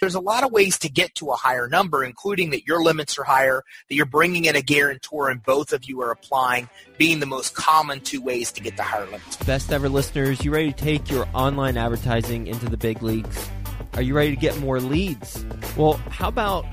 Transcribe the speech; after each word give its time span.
There's 0.00 0.14
a 0.14 0.20
lot 0.20 0.44
of 0.44 0.50
ways 0.50 0.78
to 0.78 0.88
get 0.88 1.14
to 1.16 1.28
a 1.28 1.36
higher 1.36 1.68
number, 1.68 2.02
including 2.02 2.50
that 2.50 2.66
your 2.66 2.82
limits 2.82 3.18
are 3.18 3.24
higher, 3.24 3.62
that 3.90 3.94
you're 3.94 4.06
bringing 4.06 4.46
in 4.46 4.56
a 4.56 4.62
guarantor 4.62 5.28
and 5.28 5.42
both 5.42 5.74
of 5.74 5.84
you 5.84 6.00
are 6.00 6.10
applying, 6.10 6.70
being 6.96 7.20
the 7.20 7.26
most 7.26 7.54
common 7.54 8.00
two 8.00 8.22
ways 8.22 8.50
to 8.52 8.62
get 8.62 8.78
the 8.78 8.82
higher 8.82 9.04
limits. 9.04 9.36
Best 9.44 9.70
ever 9.70 9.90
listeners, 9.90 10.42
you 10.42 10.52
ready 10.52 10.72
to 10.72 10.78
take 10.78 11.10
your 11.10 11.28
online 11.34 11.76
advertising 11.76 12.46
into 12.46 12.66
the 12.66 12.78
big 12.78 13.02
leagues? 13.02 13.50
Are 13.92 14.00
you 14.00 14.14
ready 14.14 14.30
to 14.30 14.40
get 14.40 14.58
more 14.58 14.80
leads? 14.80 15.44
Well, 15.76 16.00
how 16.08 16.28
about 16.28 16.64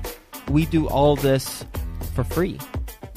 we 0.48 0.64
do 0.64 0.88
all 0.88 1.14
this 1.14 1.66
for 2.14 2.24
free? 2.24 2.58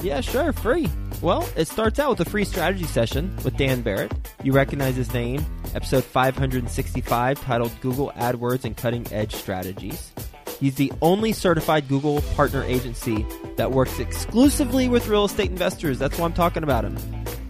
Yeah, 0.02 0.20
sure, 0.20 0.52
free. 0.52 0.90
Well, 1.22 1.48
it 1.56 1.68
starts 1.68 1.98
out 1.98 2.10
with 2.10 2.26
a 2.26 2.30
free 2.30 2.44
strategy 2.44 2.84
session 2.84 3.34
with 3.44 3.56
Dan 3.56 3.80
Barrett. 3.80 4.12
You 4.42 4.52
recognize 4.52 4.94
his 4.94 5.14
name, 5.14 5.42
episode 5.74 6.04
565, 6.04 7.40
titled 7.40 7.72
Google 7.80 8.12
AdWords 8.16 8.64
and 8.64 8.76
Cutting 8.76 9.06
Edge 9.12 9.34
Strategies. 9.34 10.12
He's 10.60 10.76
the 10.76 10.92
only 11.02 11.32
certified 11.32 11.88
Google 11.88 12.22
partner 12.36 12.62
agency 12.62 13.26
that 13.56 13.72
works 13.72 13.98
exclusively 13.98 14.88
with 14.88 15.08
real 15.08 15.24
estate 15.24 15.50
investors. 15.50 15.98
That's 15.98 16.18
why 16.18 16.26
I'm 16.26 16.32
talking 16.32 16.62
about 16.62 16.84
him. 16.84 16.96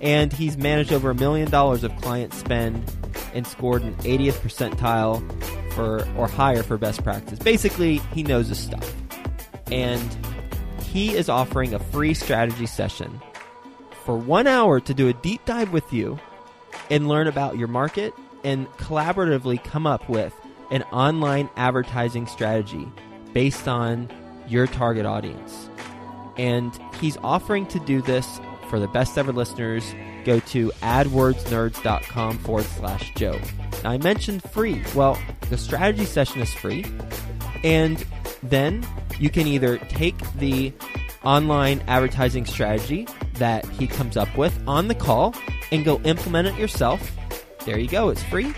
And 0.01 0.33
he's 0.33 0.57
managed 0.57 0.93
over 0.93 1.11
a 1.11 1.15
million 1.15 1.51
dollars 1.51 1.85
of 1.85 1.95
client 1.97 2.33
spend 2.33 2.91
and 3.35 3.47
scored 3.47 3.83
an 3.83 3.95
80th 3.97 4.41
percentile 4.41 5.23
for 5.73 6.09
or 6.17 6.27
higher 6.27 6.63
for 6.63 6.79
best 6.79 7.05
practice. 7.05 7.39
Basically, 7.39 7.99
he 8.15 8.23
knows 8.23 8.49
his 8.49 8.59
stuff. 8.59 8.95
And 9.71 10.17
he 10.85 11.15
is 11.15 11.29
offering 11.29 11.75
a 11.75 11.79
free 11.79 12.15
strategy 12.15 12.67
session 12.67 13.21
for 14.05 14.17
one 14.17 14.47
hour 14.47 14.81
to 14.81 14.95
do 14.95 15.09
a 15.09 15.13
deep 15.13 15.45
dive 15.45 15.73
with 15.73 15.93
you 15.93 16.19
and 16.93 17.09
learn 17.09 17.27
about 17.27 17.57
your 17.57 17.69
market 17.69 18.13
and 18.45 18.69
collaboratively 18.73 19.65
come 19.65 19.87
up 19.87 20.07
with 20.11 20.35
an 20.71 20.83
online 20.85 21.49
advertising 21.57 22.27
strategy 22.27 22.87
based 23.33 23.67
on 23.67 24.11
your 24.47 24.67
target 24.67 25.07
audience. 25.07 25.71
And 26.37 26.79
he's 27.01 27.17
offering 27.19 27.65
to 27.69 27.81
do 27.81 28.03
this 28.03 28.41
for 28.69 28.79
the 28.79 28.89
best 28.89 29.17
ever 29.17 29.33
listeners. 29.33 29.95
Go 30.27 30.41
to 30.41 30.71
adwordsnerds.com 30.83 32.39
forward 32.39 32.67
slash 32.67 33.13
Joe. 33.15 33.41
Now, 33.83 33.91
I 33.91 33.99
mentioned 33.99 34.43
free. 34.51 34.83
Well, 34.95 35.19
the 35.49 35.57
strategy 35.57 36.05
session 36.05 36.43
is 36.43 36.53
free. 36.53 36.85
And 37.65 38.05
then 38.43 38.87
you 39.19 39.31
can 39.31 39.47
either 39.47 39.79
take 39.79 40.19
the 40.35 40.75
online 41.25 41.83
advertising 41.87 42.45
strategy 42.45 43.09
that 43.35 43.65
he 43.71 43.87
comes 43.87 44.19
up 44.19 44.37
with 44.37 44.63
on 44.69 44.89
the 44.89 44.95
call 44.95 45.35
and 45.73 45.85
go 45.85 46.01
implement 46.03 46.47
it 46.47 46.55
yourself. 46.57 47.11
There 47.65 47.79
you 47.79 47.89
go, 47.89 48.11
it's 48.11 48.23
free. 48.23 48.55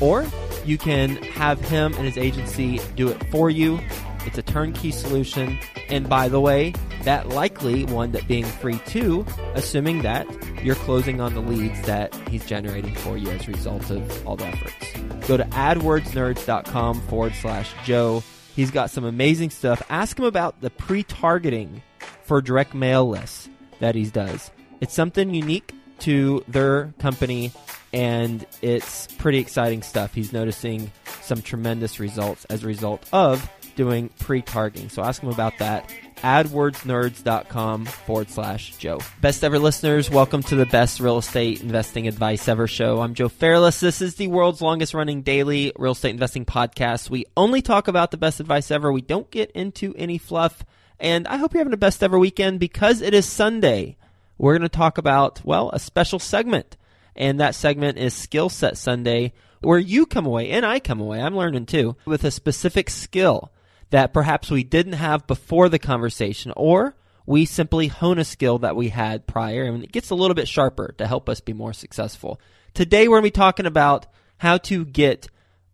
Or 0.00 0.26
you 0.66 0.76
can 0.76 1.16
have 1.16 1.60
him 1.60 1.94
and 1.94 2.04
his 2.04 2.18
agency 2.18 2.80
do 2.96 3.08
it 3.08 3.30
for 3.30 3.48
you. 3.48 3.80
It's 4.26 4.36
a 4.36 4.42
turnkey 4.42 4.90
solution. 4.90 5.58
And 5.88 6.08
by 6.08 6.28
the 6.28 6.40
way, 6.40 6.74
that 7.04 7.28
likely 7.28 7.84
wound 7.84 8.16
up 8.16 8.26
being 8.26 8.44
free 8.44 8.80
too, 8.86 9.24
assuming 9.54 10.02
that 10.02 10.26
you're 10.62 10.74
closing 10.74 11.20
on 11.20 11.32
the 11.34 11.40
leads 11.40 11.80
that 11.82 12.14
he's 12.28 12.44
generating 12.44 12.94
for 12.96 13.16
you 13.16 13.30
as 13.30 13.46
a 13.46 13.52
result 13.52 13.90
of 13.90 14.26
all 14.26 14.36
the 14.36 14.46
efforts. 14.46 15.28
Go 15.28 15.36
to 15.36 15.44
adwordsnerds.com 15.44 17.00
forward 17.02 17.34
slash 17.34 17.72
Joe. 17.84 18.24
He's 18.56 18.72
got 18.72 18.90
some 18.90 19.04
amazing 19.04 19.50
stuff. 19.50 19.82
Ask 19.88 20.18
him 20.18 20.24
about 20.24 20.60
the 20.60 20.70
pre 20.70 21.04
targeting 21.04 21.82
for 22.24 22.42
direct 22.42 22.74
mail 22.74 23.08
lists 23.08 23.48
that 23.78 23.94
he 23.94 24.04
does. 24.06 24.50
It's 24.80 24.94
something 24.94 25.32
unique 25.32 25.72
to 26.00 26.44
their 26.48 26.94
company 26.98 27.52
and 27.92 28.46
it's 28.62 29.06
pretty 29.14 29.38
exciting 29.38 29.82
stuff. 29.82 30.12
He's 30.12 30.32
noticing 30.32 30.90
some 31.22 31.40
tremendous 31.42 31.98
results 31.98 32.44
as 32.46 32.62
a 32.62 32.66
result 32.66 33.08
of 33.12 33.48
doing 33.74 34.10
pre-targeting. 34.18 34.88
So 34.88 35.02
ask 35.02 35.22
him 35.22 35.30
about 35.30 35.58
that. 35.58 35.92
AdWordsNerds.com 36.16 37.84
forward 37.86 38.30
slash 38.30 38.76
Joe. 38.78 39.00
Best 39.20 39.44
ever 39.44 39.58
listeners, 39.58 40.10
welcome 40.10 40.42
to 40.44 40.56
the 40.56 40.66
best 40.66 40.98
real 40.98 41.18
estate 41.18 41.62
investing 41.62 42.08
advice 42.08 42.48
ever 42.48 42.66
show. 42.66 43.00
I'm 43.00 43.14
Joe 43.14 43.28
Fairless. 43.28 43.80
This 43.80 44.00
is 44.00 44.16
the 44.16 44.28
world's 44.28 44.62
longest 44.62 44.94
running 44.94 45.22
daily 45.22 45.72
real 45.76 45.92
estate 45.92 46.10
investing 46.10 46.46
podcast. 46.46 47.10
We 47.10 47.26
only 47.36 47.60
talk 47.62 47.86
about 47.86 48.10
the 48.10 48.16
best 48.16 48.40
advice 48.40 48.70
ever. 48.70 48.90
We 48.90 49.02
don't 49.02 49.30
get 49.30 49.50
into 49.52 49.94
any 49.96 50.18
fluff. 50.18 50.64
And 50.98 51.28
I 51.28 51.36
hope 51.36 51.52
you're 51.52 51.60
having 51.60 51.70
the 51.70 51.76
best 51.76 52.02
ever 52.02 52.18
weekend 52.18 52.60
because 52.60 53.02
it 53.02 53.12
is 53.12 53.26
Sunday. 53.26 53.96
We're 54.38 54.56
going 54.56 54.68
to 54.68 54.76
talk 54.76 54.98
about, 54.98 55.44
well, 55.44 55.70
a 55.70 55.78
special 55.78 56.18
segment. 56.18 56.76
And 57.14 57.40
that 57.40 57.54
segment 57.54 57.98
is 57.98 58.12
Skill 58.12 58.48
Set 58.48 58.76
Sunday, 58.76 59.32
where 59.60 59.78
you 59.78 60.04
come 60.04 60.26
away 60.26 60.50
and 60.50 60.66
I 60.66 60.80
come 60.80 61.00
away, 61.00 61.20
I'm 61.20 61.36
learning 61.36 61.66
too, 61.66 61.96
with 62.04 62.24
a 62.24 62.30
specific 62.30 62.90
skill 62.90 63.52
that 63.90 64.12
perhaps 64.12 64.50
we 64.50 64.64
didn't 64.64 64.94
have 64.94 65.26
before 65.26 65.68
the 65.68 65.78
conversation, 65.78 66.52
or 66.56 66.94
we 67.24 67.46
simply 67.46 67.88
hone 67.88 68.18
a 68.18 68.24
skill 68.24 68.58
that 68.58 68.76
we 68.76 68.90
had 68.90 69.26
prior 69.26 69.64
and 69.64 69.82
it 69.82 69.92
gets 69.92 70.10
a 70.10 70.14
little 70.14 70.34
bit 70.34 70.48
sharper 70.48 70.94
to 70.98 71.06
help 71.06 71.28
us 71.28 71.40
be 71.40 71.52
more 71.52 71.72
successful. 71.72 72.40
Today, 72.74 73.08
we're 73.08 73.20
going 73.20 73.22
to 73.22 73.36
be 73.36 73.40
talking 73.40 73.66
about 73.66 74.06
how 74.36 74.58
to 74.58 74.84
get 74.84 75.28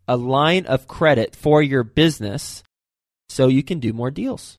a 0.06 0.17
line 0.17 0.67
of 0.67 0.87
credit 0.87 1.34
for 1.34 1.61
your 1.61 1.83
business 1.83 2.62
so 3.28 3.49
you 3.49 3.62
can 3.62 3.81
do 3.81 3.93
more 3.93 4.11
deals. 4.11 4.59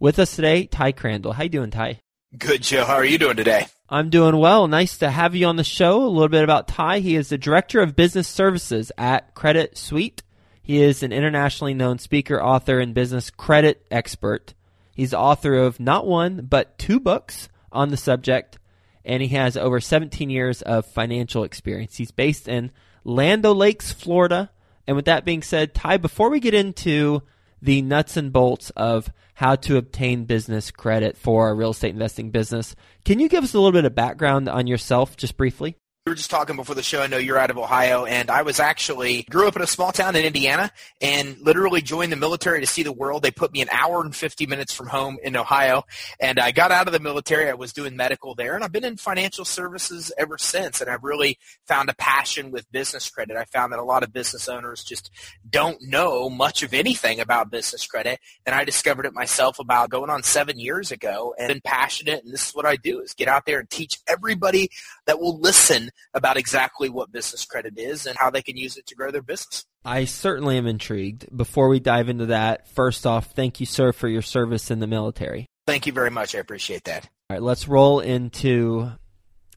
With 0.00 0.18
us 0.18 0.34
today, 0.34 0.66
Ty 0.66 0.92
Crandall. 0.92 1.32
How 1.32 1.44
you 1.44 1.48
doing, 1.48 1.70
Ty? 1.70 2.00
Good, 2.38 2.62
Joe. 2.62 2.84
How 2.84 2.94
are 2.94 3.04
you 3.04 3.18
doing 3.18 3.36
today? 3.36 3.66
I'm 3.88 4.08
doing 4.08 4.36
well. 4.36 4.68
Nice 4.68 4.98
to 4.98 5.10
have 5.10 5.34
you 5.34 5.46
on 5.46 5.56
the 5.56 5.64
show. 5.64 6.04
A 6.04 6.06
little 6.06 6.28
bit 6.28 6.44
about 6.44 6.68
Ty. 6.68 7.00
He 7.00 7.16
is 7.16 7.28
the 7.28 7.36
Director 7.36 7.80
of 7.80 7.96
Business 7.96 8.28
Services 8.28 8.92
at 8.96 9.34
Credit 9.34 9.76
Suite. 9.76 10.22
He 10.62 10.80
is 10.80 11.02
an 11.02 11.12
internationally 11.12 11.74
known 11.74 11.98
speaker, 11.98 12.40
author, 12.40 12.78
and 12.78 12.94
business 12.94 13.30
credit 13.30 13.84
expert. 13.90 14.54
He's 14.94 15.12
author 15.12 15.54
of 15.54 15.80
not 15.80 16.06
one, 16.06 16.46
but 16.48 16.78
two 16.78 17.00
books 17.00 17.48
on 17.72 17.88
the 17.88 17.96
subject, 17.96 18.60
and 19.04 19.20
he 19.20 19.30
has 19.30 19.56
over 19.56 19.80
17 19.80 20.30
years 20.30 20.62
of 20.62 20.86
financial 20.86 21.42
experience. 21.42 21.96
He's 21.96 22.12
based 22.12 22.46
in 22.46 22.70
Land 23.02 23.42
Lakes, 23.42 23.90
Florida. 23.90 24.52
And 24.86 24.94
with 24.94 25.06
that 25.06 25.24
being 25.24 25.42
said, 25.42 25.74
Ty, 25.74 25.96
before 25.96 26.30
we 26.30 26.38
get 26.38 26.54
into 26.54 27.22
the 27.62 27.82
nuts 27.82 28.16
and 28.16 28.32
bolts 28.32 28.70
of 28.70 29.12
how 29.34 29.56
to 29.56 29.76
obtain 29.76 30.24
business 30.24 30.70
credit 30.70 31.16
for 31.16 31.48
a 31.48 31.54
real 31.54 31.70
estate 31.70 31.94
investing 31.94 32.30
business, 32.30 32.74
can 33.04 33.18
you 33.18 33.28
give 33.28 33.44
us 33.44 33.54
a 33.54 33.58
little 33.58 33.72
bit 33.72 33.84
of 33.84 33.94
background 33.94 34.48
on 34.48 34.66
yourself 34.66 35.16
just 35.16 35.36
briefly? 35.36 35.76
We 36.10 36.14
were 36.14 36.16
just 36.16 36.30
talking 36.30 36.56
before 36.56 36.74
the 36.74 36.82
show. 36.82 37.00
I 37.00 37.06
know 37.06 37.18
you're 37.18 37.38
out 37.38 37.50
of 37.50 37.56
Ohio, 37.58 38.04
and 38.04 38.32
I 38.32 38.42
was 38.42 38.58
actually 38.58 39.22
grew 39.30 39.46
up 39.46 39.54
in 39.54 39.62
a 39.62 39.66
small 39.68 39.92
town 39.92 40.16
in 40.16 40.24
Indiana, 40.24 40.72
and 41.00 41.38
literally 41.38 41.82
joined 41.82 42.10
the 42.10 42.16
military 42.16 42.58
to 42.58 42.66
see 42.66 42.82
the 42.82 42.90
world. 42.90 43.22
They 43.22 43.30
put 43.30 43.52
me 43.52 43.62
an 43.62 43.68
hour 43.70 44.02
and 44.02 44.12
50 44.12 44.48
minutes 44.48 44.74
from 44.74 44.88
home 44.88 45.18
in 45.22 45.36
Ohio, 45.36 45.84
and 46.18 46.40
I 46.40 46.50
got 46.50 46.72
out 46.72 46.88
of 46.88 46.92
the 46.92 46.98
military. 46.98 47.48
I 47.48 47.54
was 47.54 47.72
doing 47.72 47.94
medical 47.94 48.34
there, 48.34 48.56
and 48.56 48.64
I've 48.64 48.72
been 48.72 48.84
in 48.84 48.96
financial 48.96 49.44
services 49.44 50.10
ever 50.18 50.36
since. 50.36 50.80
And 50.80 50.90
I've 50.90 51.04
really 51.04 51.38
found 51.68 51.88
a 51.88 51.94
passion 51.94 52.50
with 52.50 52.68
business 52.72 53.08
credit. 53.08 53.36
I 53.36 53.44
found 53.44 53.72
that 53.72 53.78
a 53.78 53.84
lot 53.84 54.02
of 54.02 54.12
business 54.12 54.48
owners 54.48 54.82
just 54.82 55.12
don't 55.48 55.78
know 55.80 56.28
much 56.28 56.64
of 56.64 56.74
anything 56.74 57.20
about 57.20 57.52
business 57.52 57.86
credit, 57.86 58.18
and 58.44 58.52
I 58.52 58.64
discovered 58.64 59.06
it 59.06 59.14
myself 59.14 59.60
about 59.60 59.90
going 59.90 60.10
on 60.10 60.24
seven 60.24 60.58
years 60.58 60.90
ago, 60.90 61.36
and 61.38 61.46
been 61.46 61.60
passionate. 61.60 62.24
And 62.24 62.32
this 62.32 62.48
is 62.48 62.52
what 62.52 62.66
I 62.66 62.74
do: 62.74 62.98
is 62.98 63.14
get 63.14 63.28
out 63.28 63.46
there 63.46 63.60
and 63.60 63.70
teach 63.70 64.00
everybody 64.08 64.70
that 65.06 65.20
will 65.20 65.38
listen 65.38 65.90
about 66.14 66.36
exactly 66.36 66.88
what 66.88 67.12
business 67.12 67.44
credit 67.44 67.78
is 67.78 68.06
and 68.06 68.16
how 68.18 68.30
they 68.30 68.42
can 68.42 68.56
use 68.56 68.76
it 68.76 68.86
to 68.86 68.94
grow 68.94 69.10
their 69.10 69.22
business. 69.22 69.64
I 69.84 70.04
certainly 70.04 70.58
am 70.58 70.66
intrigued. 70.66 71.34
Before 71.36 71.68
we 71.68 71.80
dive 71.80 72.08
into 72.08 72.26
that, 72.26 72.68
first 72.68 73.06
off, 73.06 73.32
thank 73.32 73.60
you, 73.60 73.66
sir, 73.66 73.92
for 73.92 74.08
your 74.08 74.22
service 74.22 74.70
in 74.70 74.80
the 74.80 74.86
military. 74.86 75.46
Thank 75.66 75.86
you 75.86 75.92
very 75.92 76.10
much. 76.10 76.34
I 76.34 76.38
appreciate 76.38 76.84
that. 76.84 77.04
All 77.30 77.36
right, 77.36 77.42
let's 77.42 77.68
roll 77.68 78.00
into 78.00 78.90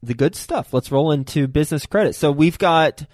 the 0.01 0.13
good 0.13 0.35
stuff. 0.35 0.73
Let's 0.73 0.91
roll 0.91 1.11
into 1.11 1.47
business 1.47 1.85
credit. 1.85 2.15
So 2.15 2.31
we've 2.31 2.57
got 2.57 3.05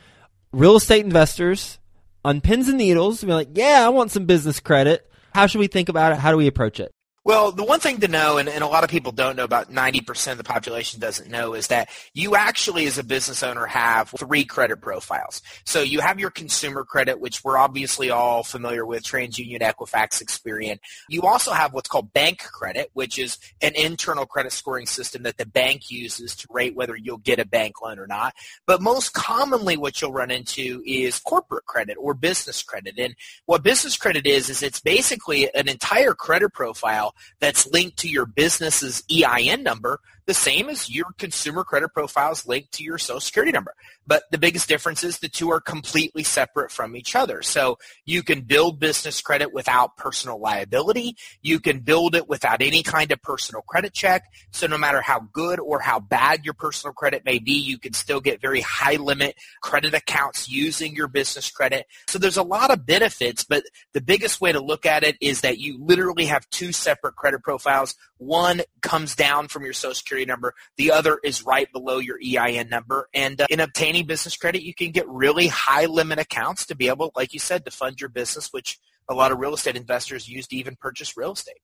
real 0.52 0.76
estate 0.76 1.06
investors 1.06 1.80
on 2.26 2.42
pins 2.42 2.68
and 2.68 2.78
needles. 2.78 3.24
We're 3.24 3.36
like, 3.36 3.50
yeah, 3.56 3.84
I 3.86 3.90
want 3.90 4.12
some 4.12 4.26
business 4.26 4.60
credit. 4.60 5.10
How 5.34 5.48
should 5.48 5.60
we 5.60 5.68
think 5.68 5.90
about 5.90 6.12
it? 6.12 6.18
How 6.18 6.32
do 6.32 6.38
we 6.38 6.48
approach 6.48 6.80
it? 6.80 6.92
Well, 7.30 7.52
the 7.52 7.64
one 7.64 7.80
thing 7.80 8.00
to 8.00 8.08
know, 8.08 8.40
and, 8.40 8.50
and, 8.50 8.64
a 8.64 8.68
lot 8.68 8.84
of 8.84 8.90
people 8.90 9.12
don't 9.12 9.36
know, 9.36 9.44
about 9.44 9.72
90% 9.72 10.32
of 10.32 10.40
the 10.40 10.44
population 10.44 11.00
doesn't 11.00 11.30
know, 11.30 11.54
is 11.54 11.68
that 11.68 11.88
you 12.16 12.36
actually, 12.36 12.88
as 12.88 12.98
a 12.98 13.04
business 13.04 13.44
owner, 13.44 13.68
have 13.68 14.10
three 14.18 14.44
credit 14.44 14.82
profiles. 14.82 15.44
So 15.64 15.84
you 15.84 16.00
have 16.00 16.20
your 16.20 16.32
consumer 16.32 16.84
credit, 16.84 17.20
which 17.20 17.44
we're 17.44 17.60
obviously 17.60 18.10
all 18.10 18.42
familiar 18.42 18.84
with, 18.84 19.04
TransUnion, 19.04 19.60
Equifax, 19.60 20.24
Experian. 20.24 20.80
You 21.08 21.22
also 21.22 21.52
have 21.52 21.72
what's 21.72 21.88
called 21.88 22.12
bank 22.14 22.40
credit, 22.40 22.90
which 22.94 23.20
is 23.20 23.38
an 23.62 23.74
internal 23.76 24.26
credit 24.26 24.52
scoring 24.52 24.88
system 24.88 25.22
that 25.22 25.38
the 25.38 25.46
bank 25.46 25.92
uses 25.92 26.36
to 26.38 26.48
rate 26.50 26.76
whether 26.76 26.96
you'll 26.96 27.18
get 27.20 27.38
a 27.38 27.46
bank 27.46 27.80
loan 27.80 28.00
or 28.00 28.08
not. 28.08 28.34
But 28.66 28.82
most 28.82 29.14
commonly 29.14 29.78
what 29.78 30.02
you'll 30.02 30.14
run 30.14 30.32
into 30.32 30.82
is 30.84 31.20
corporate 31.20 31.68
credit 31.68 31.98
or 32.00 32.16
business 32.16 32.64
credit. 32.64 32.96
And 32.98 33.14
what 33.46 33.62
business 33.62 33.98
credit 33.98 34.26
is, 34.26 34.50
is 34.50 34.64
it's 34.64 34.82
basically 34.82 35.54
an 35.54 35.70
entire 35.70 36.16
credit 36.16 36.54
profile 36.54 37.14
that's 37.40 37.68
linked 37.68 37.98
to 37.98 38.10
your 38.10 38.26
business's 38.26 39.04
EIN 39.10 39.64
number 39.64 40.00
the 40.30 40.34
same 40.36 40.70
as 40.70 40.92
your 40.92 41.08
consumer 41.18 41.64
credit 41.64 41.90
profile 41.92 42.32
is 42.32 42.46
linked 42.46 42.72
to 42.72 42.84
your 42.84 43.00
social 43.00 43.20
security 43.20 43.52
number. 43.52 43.74
But 44.06 44.26
the 44.30 44.38
biggest 44.38 44.70
difference 44.70 45.04
is 45.04 45.18
the 45.18 45.28
two 45.28 45.50
are 45.50 45.60
completely 45.60 46.22
separate 46.22 46.72
from 46.72 46.96
each 46.96 47.16
other. 47.16 47.42
So 47.42 47.80
you 48.06 48.22
can 48.22 48.42
build 48.42 48.80
business 48.80 49.22
credit 49.22 49.52
without 49.52 49.98
personal 49.98 50.40
liability. 50.40 51.16
You 51.42 51.60
can 51.60 51.80
build 51.80 52.14
it 52.14 52.30
without 52.30 52.62
any 52.62 52.84
kind 52.84 53.12
of 53.12 53.20
personal 53.24 53.64
credit 53.64 53.92
check. 53.92 54.22
So 54.52 54.68
no 54.68 54.78
matter 54.78 55.02
how 55.02 55.22
good 55.34 55.60
or 55.60 55.80
how 55.80 56.00
bad 56.00 56.46
your 56.46 56.54
personal 56.54 56.94
credit 56.94 57.26
may 57.26 57.40
be, 57.40 57.54
you 57.54 57.80
can 57.80 57.94
still 57.94 58.22
get 58.22 58.40
very 58.40 58.62
high 58.62 58.98
limit 58.98 59.36
credit 59.64 59.96
accounts 59.96 60.48
using 60.48 60.94
your 60.94 61.08
business 61.08 61.50
credit. 61.50 61.88
So 62.08 62.20
there's 62.20 62.38
a 62.38 62.44
lot 62.44 62.70
of 62.70 62.86
benefits, 62.86 63.44
but 63.44 63.64
the 63.94 64.02
biggest 64.02 64.42
way 64.42 64.52
to 64.52 64.60
look 64.60 64.86
at 64.86 65.04
it 65.04 65.18
is 65.22 65.42
that 65.42 65.58
you 65.58 65.84
literally 65.84 66.26
have 66.26 66.48
two 66.52 66.72
separate 66.72 67.16
credit 67.16 67.42
profiles. 67.42 67.96
One 68.20 68.62
comes 68.82 69.16
down 69.16 69.48
from 69.48 69.64
your 69.64 69.74
social 69.74 69.96
security 69.96 70.26
number. 70.26 70.54
The 70.78 70.92
other 70.92 71.20
is 71.24 71.46
right 71.46 71.72
below 71.72 71.98
your 71.98 72.20
EIN 72.24 72.70
number. 72.70 73.08
And 73.14 73.40
uh, 73.40 73.48
in 73.50 73.62
obtaining 73.62 74.06
business 74.06 74.36
credit, 74.36 74.62
you 74.62 74.74
can 74.74 74.92
get 74.92 75.08
really 75.08 75.48
high 75.48 75.86
limit 75.86 76.20
accounts 76.20 76.66
to 76.68 76.76
be 76.76 76.90
able, 76.90 77.12
like 77.16 77.34
you 77.34 77.40
said, 77.40 77.64
to 77.66 77.72
fund 77.72 78.00
your 78.00 78.10
business, 78.10 78.50
which 78.52 78.78
a 79.10 79.14
lot 79.14 79.32
of 79.32 79.40
real 79.40 79.54
estate 79.54 79.78
investors 79.78 80.28
use 80.28 80.48
to 80.48 80.58
even 80.58 80.76
purchase 80.76 81.16
real 81.16 81.32
estate. 81.32 81.62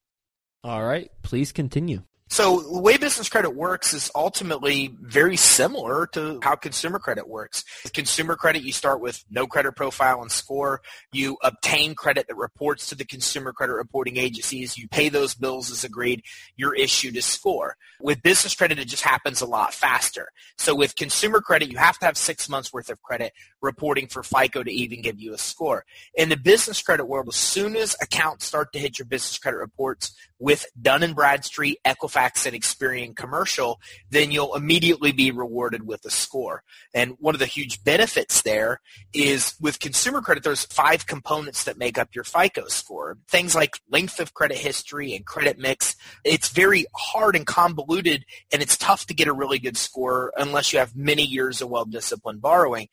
All 0.63 0.83
right, 0.83 1.11
please 1.21 1.51
continue. 1.51 2.03
So 2.27 2.59
the 2.59 2.81
way 2.81 2.97
business 2.97 3.29
credit 3.29 3.51
works 3.51 3.93
is 3.93 4.09
ultimately 4.15 4.95
very 4.99 5.37
similar 5.37 6.07
to 6.07 6.39
how 6.41 6.55
consumer 6.55 6.97
credit 6.97 7.29
works. 7.29 7.63
With 7.83 7.93
consumer 7.93 8.35
credit, 8.35 8.63
you 8.63 8.71
start 8.71 8.99
with 8.99 9.23
no 9.29 9.45
credit 9.45 9.75
profile 9.75 10.21
and 10.21 10.31
score. 10.31 10.81
You 11.13 11.37
obtain 11.43 11.93
credit 11.93 12.27
that 12.27 12.35
reports 12.35 12.89
to 12.89 12.95
the 12.95 13.05
consumer 13.05 13.53
credit 13.53 13.73
reporting 13.73 14.17
agencies. 14.17 14.75
You 14.75 14.87
pay 14.87 15.09
those 15.09 15.35
bills 15.35 15.69
as 15.69 15.83
agreed. 15.83 16.23
You're 16.57 16.73
issued 16.73 17.15
a 17.15 17.21
score. 17.21 17.77
With 18.01 18.23
business 18.23 18.55
credit, 18.55 18.79
it 18.79 18.87
just 18.87 19.03
happens 19.03 19.41
a 19.41 19.45
lot 19.45 19.73
faster. 19.73 20.29
So 20.57 20.73
with 20.73 20.95
consumer 20.95 21.41
credit, 21.41 21.71
you 21.71 21.77
have 21.77 21.99
to 21.99 22.05
have 22.07 22.17
six 22.17 22.49
months 22.49 22.73
worth 22.73 22.89
of 22.89 23.01
credit 23.03 23.33
reporting 23.61 24.07
for 24.07 24.23
FICO 24.23 24.63
to 24.63 24.71
even 24.71 25.01
give 25.01 25.19
you 25.19 25.33
a 25.33 25.37
score. 25.37 25.85
In 26.15 26.29
the 26.29 26.37
business 26.37 26.81
credit 26.81 27.05
world, 27.05 27.27
as 27.29 27.35
soon 27.35 27.75
as 27.75 27.95
accounts 28.01 28.45
start 28.45 28.73
to 28.73 28.79
hit 28.79 28.97
your 28.97 29.05
business 29.05 29.37
credit 29.37 29.57
reports 29.57 30.13
with 30.37 30.65
Dun 30.79 31.13
& 31.13 31.15
Bradstreet, 31.15 31.79
Equifax, 31.85 32.14
and 32.15 32.55
Experian 32.55 33.15
commercial, 33.15 33.79
then 34.09 34.31
you'll 34.31 34.55
immediately 34.55 35.11
be 35.11 35.31
rewarded 35.31 35.85
with 35.85 36.05
a 36.05 36.09
score. 36.09 36.63
And 36.93 37.15
one 37.19 37.35
of 37.35 37.39
the 37.39 37.45
huge 37.45 37.83
benefits 37.83 38.41
there 38.41 38.79
is 39.13 39.55
with 39.59 39.79
consumer 39.79 40.21
credit, 40.21 40.43
there's 40.43 40.65
five 40.65 41.05
components 41.05 41.65
that 41.65 41.77
make 41.77 41.97
up 41.97 42.15
your 42.15 42.23
FICO 42.23 42.67
score. 42.67 43.17
Things 43.27 43.53
like 43.55 43.79
length 43.89 44.19
of 44.19 44.33
credit 44.33 44.57
history 44.57 45.13
and 45.13 45.25
credit 45.25 45.57
mix. 45.59 45.95
It's 46.23 46.49
very 46.49 46.85
hard 46.95 47.35
and 47.35 47.45
convoluted, 47.45 48.25
and 48.51 48.61
it's 48.61 48.77
tough 48.77 49.05
to 49.07 49.13
get 49.13 49.27
a 49.27 49.33
really 49.33 49.59
good 49.59 49.77
score 49.77 50.31
unless 50.37 50.71
you 50.71 50.79
have 50.79 50.95
many 50.95 51.23
years 51.23 51.61
of 51.61 51.69
well-disciplined 51.69 52.41
borrowing. 52.41 52.87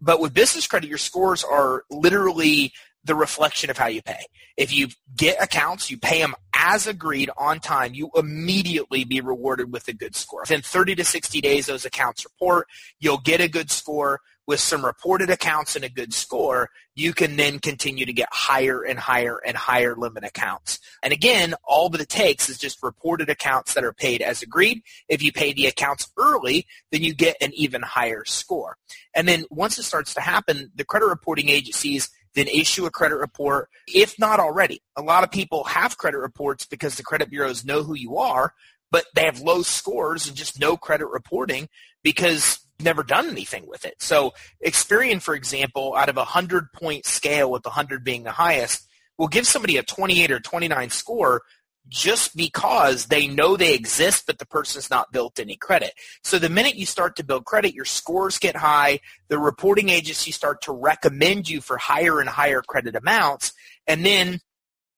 But 0.00 0.20
with 0.20 0.34
business 0.34 0.66
credit, 0.66 0.88
your 0.88 0.98
scores 0.98 1.44
are 1.44 1.84
literally 1.90 2.72
the 3.04 3.14
reflection 3.14 3.70
of 3.70 3.78
how 3.78 3.86
you 3.86 4.02
pay. 4.02 4.24
If 4.56 4.72
you 4.72 4.88
get 5.16 5.42
accounts, 5.42 5.90
you 5.90 5.98
pay 5.98 6.20
them 6.20 6.34
as 6.54 6.86
agreed 6.86 7.30
on 7.36 7.60
time, 7.60 7.94
you 7.94 8.10
immediately 8.16 9.04
be 9.04 9.20
rewarded 9.20 9.72
with 9.72 9.88
a 9.88 9.92
good 9.92 10.16
score. 10.16 10.42
Within 10.42 10.62
30 10.62 10.94
to 10.96 11.04
60 11.04 11.40
days, 11.40 11.66
those 11.66 11.84
accounts 11.84 12.24
report, 12.24 12.68
you'll 12.98 13.18
get 13.18 13.40
a 13.40 13.48
good 13.48 13.70
score. 13.70 14.20
With 14.46 14.60
some 14.60 14.84
reported 14.84 15.30
accounts 15.30 15.74
and 15.74 15.86
a 15.86 15.88
good 15.88 16.12
score, 16.12 16.68
you 16.94 17.14
can 17.14 17.36
then 17.36 17.60
continue 17.60 18.04
to 18.04 18.12
get 18.12 18.28
higher 18.30 18.82
and 18.82 18.98
higher 18.98 19.38
and 19.38 19.56
higher 19.56 19.96
limit 19.96 20.22
accounts. 20.22 20.80
And 21.02 21.14
again, 21.14 21.54
all 21.64 21.88
that 21.88 22.02
it 22.02 22.10
takes 22.10 22.50
is 22.50 22.58
just 22.58 22.82
reported 22.82 23.30
accounts 23.30 23.72
that 23.72 23.84
are 23.84 23.94
paid 23.94 24.20
as 24.20 24.42
agreed. 24.42 24.82
If 25.08 25.22
you 25.22 25.32
pay 25.32 25.54
the 25.54 25.66
accounts 25.66 26.12
early, 26.18 26.66
then 26.92 27.02
you 27.02 27.14
get 27.14 27.38
an 27.40 27.52
even 27.54 27.80
higher 27.80 28.26
score. 28.26 28.76
And 29.14 29.26
then 29.26 29.46
once 29.48 29.78
it 29.78 29.84
starts 29.84 30.12
to 30.12 30.20
happen, 30.20 30.70
the 30.74 30.84
credit 30.84 31.06
reporting 31.06 31.48
agencies 31.48 32.10
then 32.34 32.48
issue 32.48 32.86
a 32.86 32.90
credit 32.90 33.16
report, 33.16 33.68
if 33.86 34.18
not 34.18 34.40
already. 34.40 34.82
A 34.96 35.02
lot 35.02 35.24
of 35.24 35.30
people 35.30 35.64
have 35.64 35.98
credit 35.98 36.18
reports 36.18 36.66
because 36.66 36.96
the 36.96 37.02
credit 37.02 37.30
bureaus 37.30 37.64
know 37.64 37.82
who 37.82 37.94
you 37.94 38.18
are, 38.18 38.52
but 38.90 39.06
they 39.14 39.24
have 39.24 39.40
low 39.40 39.62
scores 39.62 40.26
and 40.26 40.36
just 40.36 40.60
no 40.60 40.76
credit 40.76 41.06
reporting 41.06 41.68
because 42.02 42.60
never 42.80 43.02
done 43.02 43.28
anything 43.28 43.66
with 43.66 43.84
it. 43.84 43.94
So 44.00 44.32
Experian, 44.64 45.22
for 45.22 45.34
example, 45.34 45.94
out 45.96 46.08
of 46.08 46.16
a 46.16 46.20
100 46.20 46.72
point 46.72 47.06
scale 47.06 47.50
with 47.50 47.64
100 47.64 48.04
being 48.04 48.24
the 48.24 48.32
highest, 48.32 48.86
will 49.16 49.28
give 49.28 49.46
somebody 49.46 49.76
a 49.76 49.82
28 49.82 50.30
or 50.30 50.40
29 50.40 50.90
score 50.90 51.42
just 51.88 52.36
because 52.36 53.06
they 53.06 53.26
know 53.26 53.56
they 53.56 53.74
exist, 53.74 54.24
but 54.26 54.38
the 54.38 54.46
person's 54.46 54.90
not 54.90 55.12
built 55.12 55.38
any 55.38 55.56
credit. 55.56 55.92
So 56.22 56.38
the 56.38 56.48
minute 56.48 56.76
you 56.76 56.86
start 56.86 57.16
to 57.16 57.24
build 57.24 57.44
credit, 57.44 57.74
your 57.74 57.84
scores 57.84 58.38
get 58.38 58.56
high. 58.56 59.00
The 59.28 59.38
reporting 59.38 59.90
agencies 59.90 60.34
start 60.34 60.62
to 60.62 60.72
recommend 60.72 61.48
you 61.48 61.60
for 61.60 61.76
higher 61.76 62.20
and 62.20 62.28
higher 62.28 62.62
credit 62.62 62.96
amounts. 62.96 63.52
And 63.86 64.04
then 64.04 64.40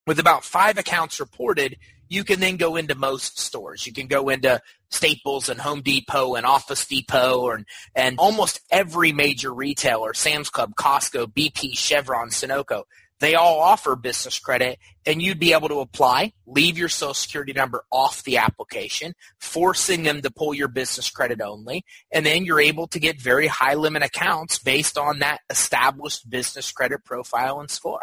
with 0.06 0.18
about 0.18 0.44
five 0.44 0.78
accounts 0.78 1.18
reported, 1.18 1.76
you 2.08 2.22
can 2.22 2.38
then 2.38 2.56
go 2.56 2.76
into 2.76 2.94
most 2.94 3.40
stores. 3.40 3.84
You 3.84 3.92
can 3.92 4.06
go 4.06 4.28
into 4.28 4.62
Staples 4.90 5.48
and 5.48 5.60
Home 5.60 5.82
Depot 5.82 6.36
and 6.36 6.46
Office 6.46 6.86
Depot 6.86 7.50
and, 7.50 7.66
and 7.96 8.16
almost 8.18 8.60
every 8.70 9.12
major 9.12 9.52
retailer, 9.52 10.14
Sam's 10.14 10.48
Club, 10.48 10.74
Costco, 10.76 11.32
BP, 11.32 11.76
Chevron, 11.76 12.28
Sunoco 12.28 12.84
they 13.20 13.34
all 13.34 13.60
offer 13.60 13.96
business 13.96 14.38
credit 14.38 14.78
and 15.06 15.22
you'd 15.22 15.38
be 15.38 15.52
able 15.52 15.68
to 15.68 15.80
apply, 15.80 16.32
leave 16.46 16.76
your 16.76 16.88
social 16.88 17.14
security 17.14 17.52
number 17.52 17.84
off 17.90 18.22
the 18.24 18.36
application, 18.36 19.14
forcing 19.38 20.02
them 20.02 20.22
to 20.22 20.30
pull 20.30 20.52
your 20.52 20.68
business 20.68 21.08
credit 21.10 21.40
only. 21.40 21.84
And 22.12 22.26
then 22.26 22.44
you're 22.44 22.60
able 22.60 22.88
to 22.88 23.00
get 23.00 23.20
very 23.20 23.46
high 23.46 23.74
limit 23.74 24.02
accounts 24.02 24.58
based 24.58 24.98
on 24.98 25.20
that 25.20 25.40
established 25.48 26.28
business 26.28 26.70
credit 26.72 27.04
profile 27.04 27.60
and 27.60 27.70
score. 27.70 28.02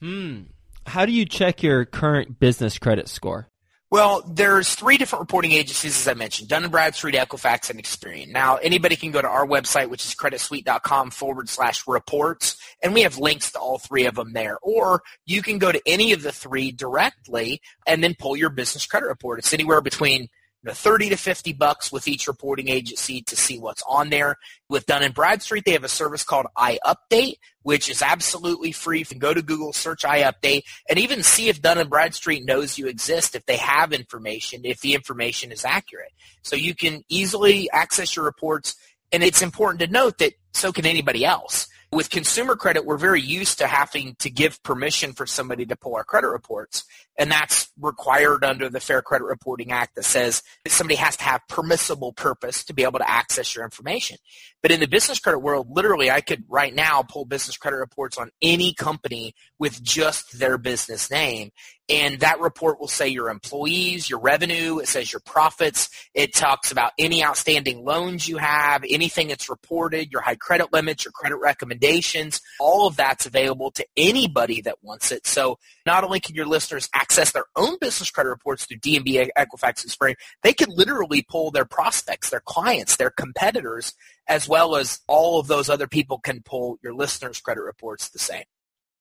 Hmm. 0.00 0.42
How 0.86 1.06
do 1.06 1.12
you 1.12 1.26
check 1.26 1.62
your 1.62 1.84
current 1.84 2.40
business 2.40 2.78
credit 2.78 3.08
score? 3.08 3.48
Well, 3.90 4.22
there's 4.24 4.76
three 4.76 4.98
different 4.98 5.22
reporting 5.22 5.50
agencies, 5.50 5.98
as 5.98 6.06
I 6.06 6.14
mentioned, 6.14 6.48
Dun 6.48 6.68
& 6.68 6.70
Bradstreet, 6.70 7.16
Equifax, 7.16 7.70
and 7.70 7.82
Experian. 7.82 8.28
Now, 8.28 8.54
anybody 8.56 8.94
can 8.94 9.10
go 9.10 9.20
to 9.20 9.26
our 9.26 9.44
website, 9.44 9.90
which 9.90 10.04
is 10.04 10.14
creditsuite.com 10.14 11.10
forward 11.10 11.48
slash 11.48 11.84
reports, 11.88 12.56
and 12.84 12.94
we 12.94 13.02
have 13.02 13.18
links 13.18 13.50
to 13.50 13.58
all 13.58 13.78
three 13.78 14.06
of 14.06 14.14
them 14.14 14.32
there. 14.32 14.58
Or 14.62 15.02
you 15.26 15.42
can 15.42 15.58
go 15.58 15.72
to 15.72 15.82
any 15.86 16.12
of 16.12 16.22
the 16.22 16.30
three 16.30 16.70
directly 16.70 17.60
and 17.84 18.02
then 18.02 18.14
pull 18.16 18.36
your 18.36 18.50
business 18.50 18.86
credit 18.86 19.06
report. 19.06 19.40
It's 19.40 19.52
anywhere 19.52 19.80
between 19.80 20.28
you 20.62 20.68
know, 20.68 20.74
30 20.74 21.10
to 21.10 21.16
50 21.16 21.52
bucks 21.54 21.90
with 21.90 22.06
each 22.06 22.28
reporting 22.28 22.68
agency 22.68 23.22
to 23.22 23.36
see 23.36 23.58
what's 23.58 23.82
on 23.88 24.10
there. 24.10 24.36
With 24.68 24.84
Dun 24.86 25.10
& 25.12 25.14
Bradstreet, 25.14 25.64
they 25.64 25.72
have 25.72 25.84
a 25.84 25.88
service 25.88 26.22
called 26.22 26.46
iUpdate, 26.56 27.36
which 27.62 27.88
is 27.88 28.02
absolutely 28.02 28.72
free. 28.72 28.98
You 28.98 29.06
can 29.06 29.18
go 29.18 29.32
to 29.32 29.42
Google, 29.42 29.72
search 29.72 30.02
iUpdate, 30.02 30.64
and 30.88 30.98
even 30.98 31.22
see 31.22 31.48
if 31.48 31.62
Dun 31.62 31.88
& 31.88 31.90
Bradstreet 31.90 32.44
knows 32.44 32.76
you 32.76 32.88
exist, 32.88 33.34
if 33.34 33.46
they 33.46 33.56
have 33.56 33.92
information, 33.92 34.60
if 34.64 34.80
the 34.80 34.94
information 34.94 35.50
is 35.50 35.64
accurate. 35.64 36.12
So 36.42 36.56
you 36.56 36.74
can 36.74 37.04
easily 37.08 37.70
access 37.70 38.14
your 38.14 38.26
reports, 38.26 38.74
and 39.12 39.22
it's 39.22 39.42
important 39.42 39.80
to 39.80 39.86
note 39.86 40.18
that 40.18 40.34
so 40.52 40.72
can 40.72 40.84
anybody 40.84 41.24
else. 41.24 41.68
With 41.92 42.08
consumer 42.08 42.54
credit, 42.54 42.84
we're 42.84 42.98
very 42.98 43.20
used 43.20 43.58
to 43.58 43.66
having 43.66 44.14
to 44.20 44.30
give 44.30 44.62
permission 44.62 45.12
for 45.12 45.26
somebody 45.26 45.66
to 45.66 45.74
pull 45.74 45.96
our 45.96 46.04
credit 46.04 46.28
reports. 46.28 46.84
And 47.18 47.30
that's 47.30 47.70
required 47.78 48.44
under 48.44 48.70
the 48.70 48.80
Fair 48.80 49.02
Credit 49.02 49.24
Reporting 49.24 49.72
Act 49.72 49.94
that 49.96 50.04
says 50.04 50.42
somebody 50.66 50.96
has 50.96 51.16
to 51.18 51.24
have 51.24 51.42
permissible 51.48 52.12
purpose 52.12 52.64
to 52.64 52.74
be 52.74 52.82
able 52.84 52.98
to 52.98 53.10
access 53.10 53.54
your 53.54 53.64
information. 53.64 54.16
But 54.62 54.70
in 54.70 54.80
the 54.80 54.88
business 54.88 55.18
credit 55.18 55.40
world, 55.40 55.68
literally, 55.70 56.10
I 56.10 56.20
could 56.20 56.44
right 56.48 56.74
now 56.74 57.02
pull 57.02 57.24
business 57.24 57.56
credit 57.56 57.76
reports 57.76 58.16
on 58.16 58.30
any 58.40 58.72
company 58.72 59.34
with 59.58 59.82
just 59.82 60.38
their 60.38 60.56
business 60.58 61.10
name. 61.10 61.50
And 61.90 62.20
that 62.20 62.38
report 62.38 62.78
will 62.78 62.86
say 62.86 63.08
your 63.08 63.30
employees, 63.30 64.08
your 64.08 64.20
revenue, 64.20 64.78
it 64.78 64.86
says 64.86 65.12
your 65.12 65.20
profits, 65.20 65.90
it 66.14 66.32
talks 66.32 66.70
about 66.70 66.92
any 66.98 67.24
outstanding 67.24 67.84
loans 67.84 68.28
you 68.28 68.36
have, 68.36 68.84
anything 68.88 69.26
that's 69.28 69.50
reported, 69.50 70.12
your 70.12 70.20
high 70.20 70.36
credit 70.36 70.72
limits, 70.72 71.04
your 71.04 71.10
credit 71.12 71.38
recommendations, 71.38 72.40
all 72.60 72.86
of 72.86 72.94
that's 72.94 73.26
available 73.26 73.72
to 73.72 73.84
anybody 73.96 74.60
that 74.60 74.76
wants 74.82 75.10
it. 75.10 75.26
So 75.26 75.58
not 75.90 76.04
only 76.04 76.20
can 76.20 76.36
your 76.36 76.46
listeners 76.46 76.88
access 76.94 77.32
their 77.32 77.46
own 77.56 77.76
business 77.80 78.10
credit 78.10 78.28
reports 78.28 78.64
through 78.64 78.78
D&B, 78.78 79.28
Equifax, 79.36 79.82
and 79.82 79.90
Experian, 79.90 80.14
they 80.42 80.52
can 80.52 80.68
literally 80.70 81.22
pull 81.28 81.50
their 81.50 81.64
prospects, 81.64 82.30
their 82.30 82.40
clients, 82.40 82.96
their 82.96 83.10
competitors, 83.10 83.92
as 84.28 84.48
well 84.48 84.76
as 84.76 85.00
all 85.08 85.40
of 85.40 85.48
those 85.48 85.68
other 85.68 85.88
people 85.88 86.18
can 86.18 86.42
pull 86.42 86.78
your 86.82 86.94
listeners' 86.94 87.40
credit 87.40 87.62
reports 87.62 88.08
the 88.08 88.20
same. 88.20 88.44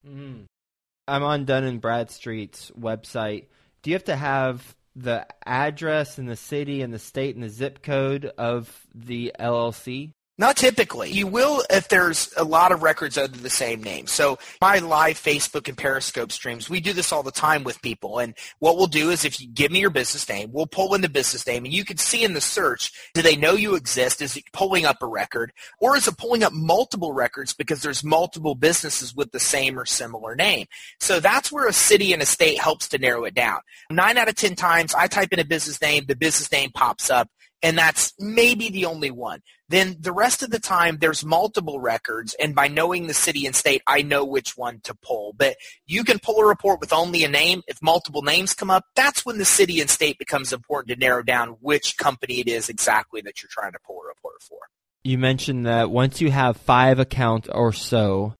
Mm-hmm. 0.08 0.43
I'm 1.08 1.24
on 1.24 1.46
Dun 1.46 1.63
and 1.63 1.79
Bradstreet's 1.79 2.72
website. 2.72 3.46
Do 3.84 3.91
you 3.91 3.96
have 3.96 4.05
to 4.05 4.15
have 4.15 4.75
the 4.96 5.27
address 5.46 6.17
and 6.17 6.27
the 6.27 6.36
city 6.36 6.81
and 6.81 6.93
the 6.93 7.00
state 7.00 7.36
and 7.36 7.43
the 7.43 7.50
zip 7.50 7.84
code 7.84 8.25
of 8.38 8.88
the 8.96 9.34
LLC? 9.39 10.12
Not 10.39 10.55
typically. 10.55 11.12
You 11.12 11.27
will 11.27 11.65
if 11.69 11.89
there's 11.89 12.34
a 12.38 12.46
lot 12.46 12.72
of 12.72 12.81
records 12.81 13.17
under 13.17 13.38
the 13.38 13.50
same 13.50 13.84
name. 13.84 14.08
So 14.08 14.39
my 14.62 14.79
live 14.79 15.17
Facebook 15.17 15.67
and 15.67 15.77
Periscope 15.77 16.31
streams, 16.31 16.69
we 16.69 16.79
do 16.79 16.93
this 16.93 17.12
all 17.12 17.24
the 17.24 17.29
time 17.29 17.65
with 17.65 17.81
people. 17.81 18.19
And 18.19 18.34
what 18.60 18.77
we'll 18.77 18.88
do 18.88 19.10
is 19.10 19.25
if 19.25 19.41
you 19.41 19.50
give 19.50 19.69
me 19.69 19.81
your 19.81 19.89
business 19.89 20.29
name, 20.29 20.51
we'll 20.53 20.65
pull 20.65 20.96
in 20.96 21.01
the 21.01 21.10
business 21.10 21.46
name 21.46 21.65
and 21.65 21.74
you 21.74 21.84
can 21.84 21.98
see 21.98 22.24
in 22.24 22.36
the 22.36 22.39
search, 22.39 22.93
do 23.13 23.22
they 23.22 23.36
know 23.36 23.51
you 23.51 23.75
exist? 23.75 24.22
Is 24.22 24.38
it 24.38 24.46
pulling 24.53 24.86
up 24.86 25.03
a 25.03 25.08
record? 25.08 25.51
Or 25.81 25.98
is 25.98 26.08
it 26.08 26.17
pulling 26.17 26.43
up 26.43 26.53
multiple 26.53 27.12
records 27.12 27.53
because 27.53 27.81
there's 27.81 28.01
multiple 28.01 28.55
businesses 28.55 29.13
with 29.13 29.34
the 29.34 29.41
same 29.41 29.77
or 29.77 29.86
similar 29.86 30.38
name? 30.38 30.67
So 31.01 31.19
that's 31.19 31.51
where 31.51 31.67
a 31.67 31.74
city 31.74 32.13
and 32.13 32.22
a 32.22 32.25
state 32.25 32.60
helps 32.60 32.88
to 32.89 32.98
narrow 32.98 33.25
it 33.25 33.34
down. 33.34 33.60
Nine 33.91 34.17
out 34.17 34.29
of 34.29 34.36
10 34.36 34.55
times 34.55 34.96
I 34.96 35.08
type 35.08 35.34
in 35.34 35.39
a 35.39 35.43
business 35.43 35.81
name, 35.81 36.05
the 36.08 36.15
business 36.15 36.50
name 36.50 36.72
pops 36.74 37.10
up 37.10 37.29
and 37.62 37.78
that's 37.78 38.13
maybe 38.20 38.70
the 38.70 38.86
only 38.86 39.12
one. 39.12 39.42
Then 39.68 39.98
the 40.00 40.12
rest 40.12 40.42
of 40.42 40.50
the 40.50 40.60
time, 40.60 40.98
there's 41.00 41.24
multiple 41.24 41.80
records, 41.80 42.34
and 42.39 42.56
by 42.56 42.68
knowing 42.68 43.08
the 43.08 43.13
city 43.13 43.46
and 43.46 43.56
state, 43.56 43.82
I 43.86 44.01
know 44.01 44.25
which 44.25 44.58
one 44.58 44.80
to 44.84 44.96
pull. 44.96 45.34
But 45.38 45.58
you 45.86 46.04
can 46.04 46.20
pull 46.20 46.39
a 46.39 46.46
report 46.46 46.80
with 46.80 46.94
only 46.94 47.24
a 47.24 47.30
name. 47.30 47.62
If 47.68 47.82
multiple 47.82 48.22
names 48.22 48.54
come 48.54 48.72
up, 48.72 48.86
that's 48.96 49.25
when 49.25 49.38
the 49.38 49.46
city 49.46 49.80
and 49.80 49.89
state 49.89 50.18
becomes 50.18 50.54
important 50.54 50.89
to 50.89 51.00
narrow 51.00 51.22
down 51.22 51.58
which 51.60 51.98
company 51.98 52.39
it 52.39 52.48
is 52.48 52.70
exactly 52.70 53.22
that 53.22 53.42
you're 53.42 53.50
trying 53.51 53.74
to 53.74 53.80
pull 53.86 54.00
a 54.04 54.08
report 54.08 54.42
for. 54.42 54.58
You 55.04 55.18
mentioned 55.18 55.66
that 55.66 55.92
once 55.92 56.20
you 56.20 56.32
have 56.32 56.58
five 56.58 57.00
accounts 57.00 57.48
or 57.50 57.72
so, 57.72 58.34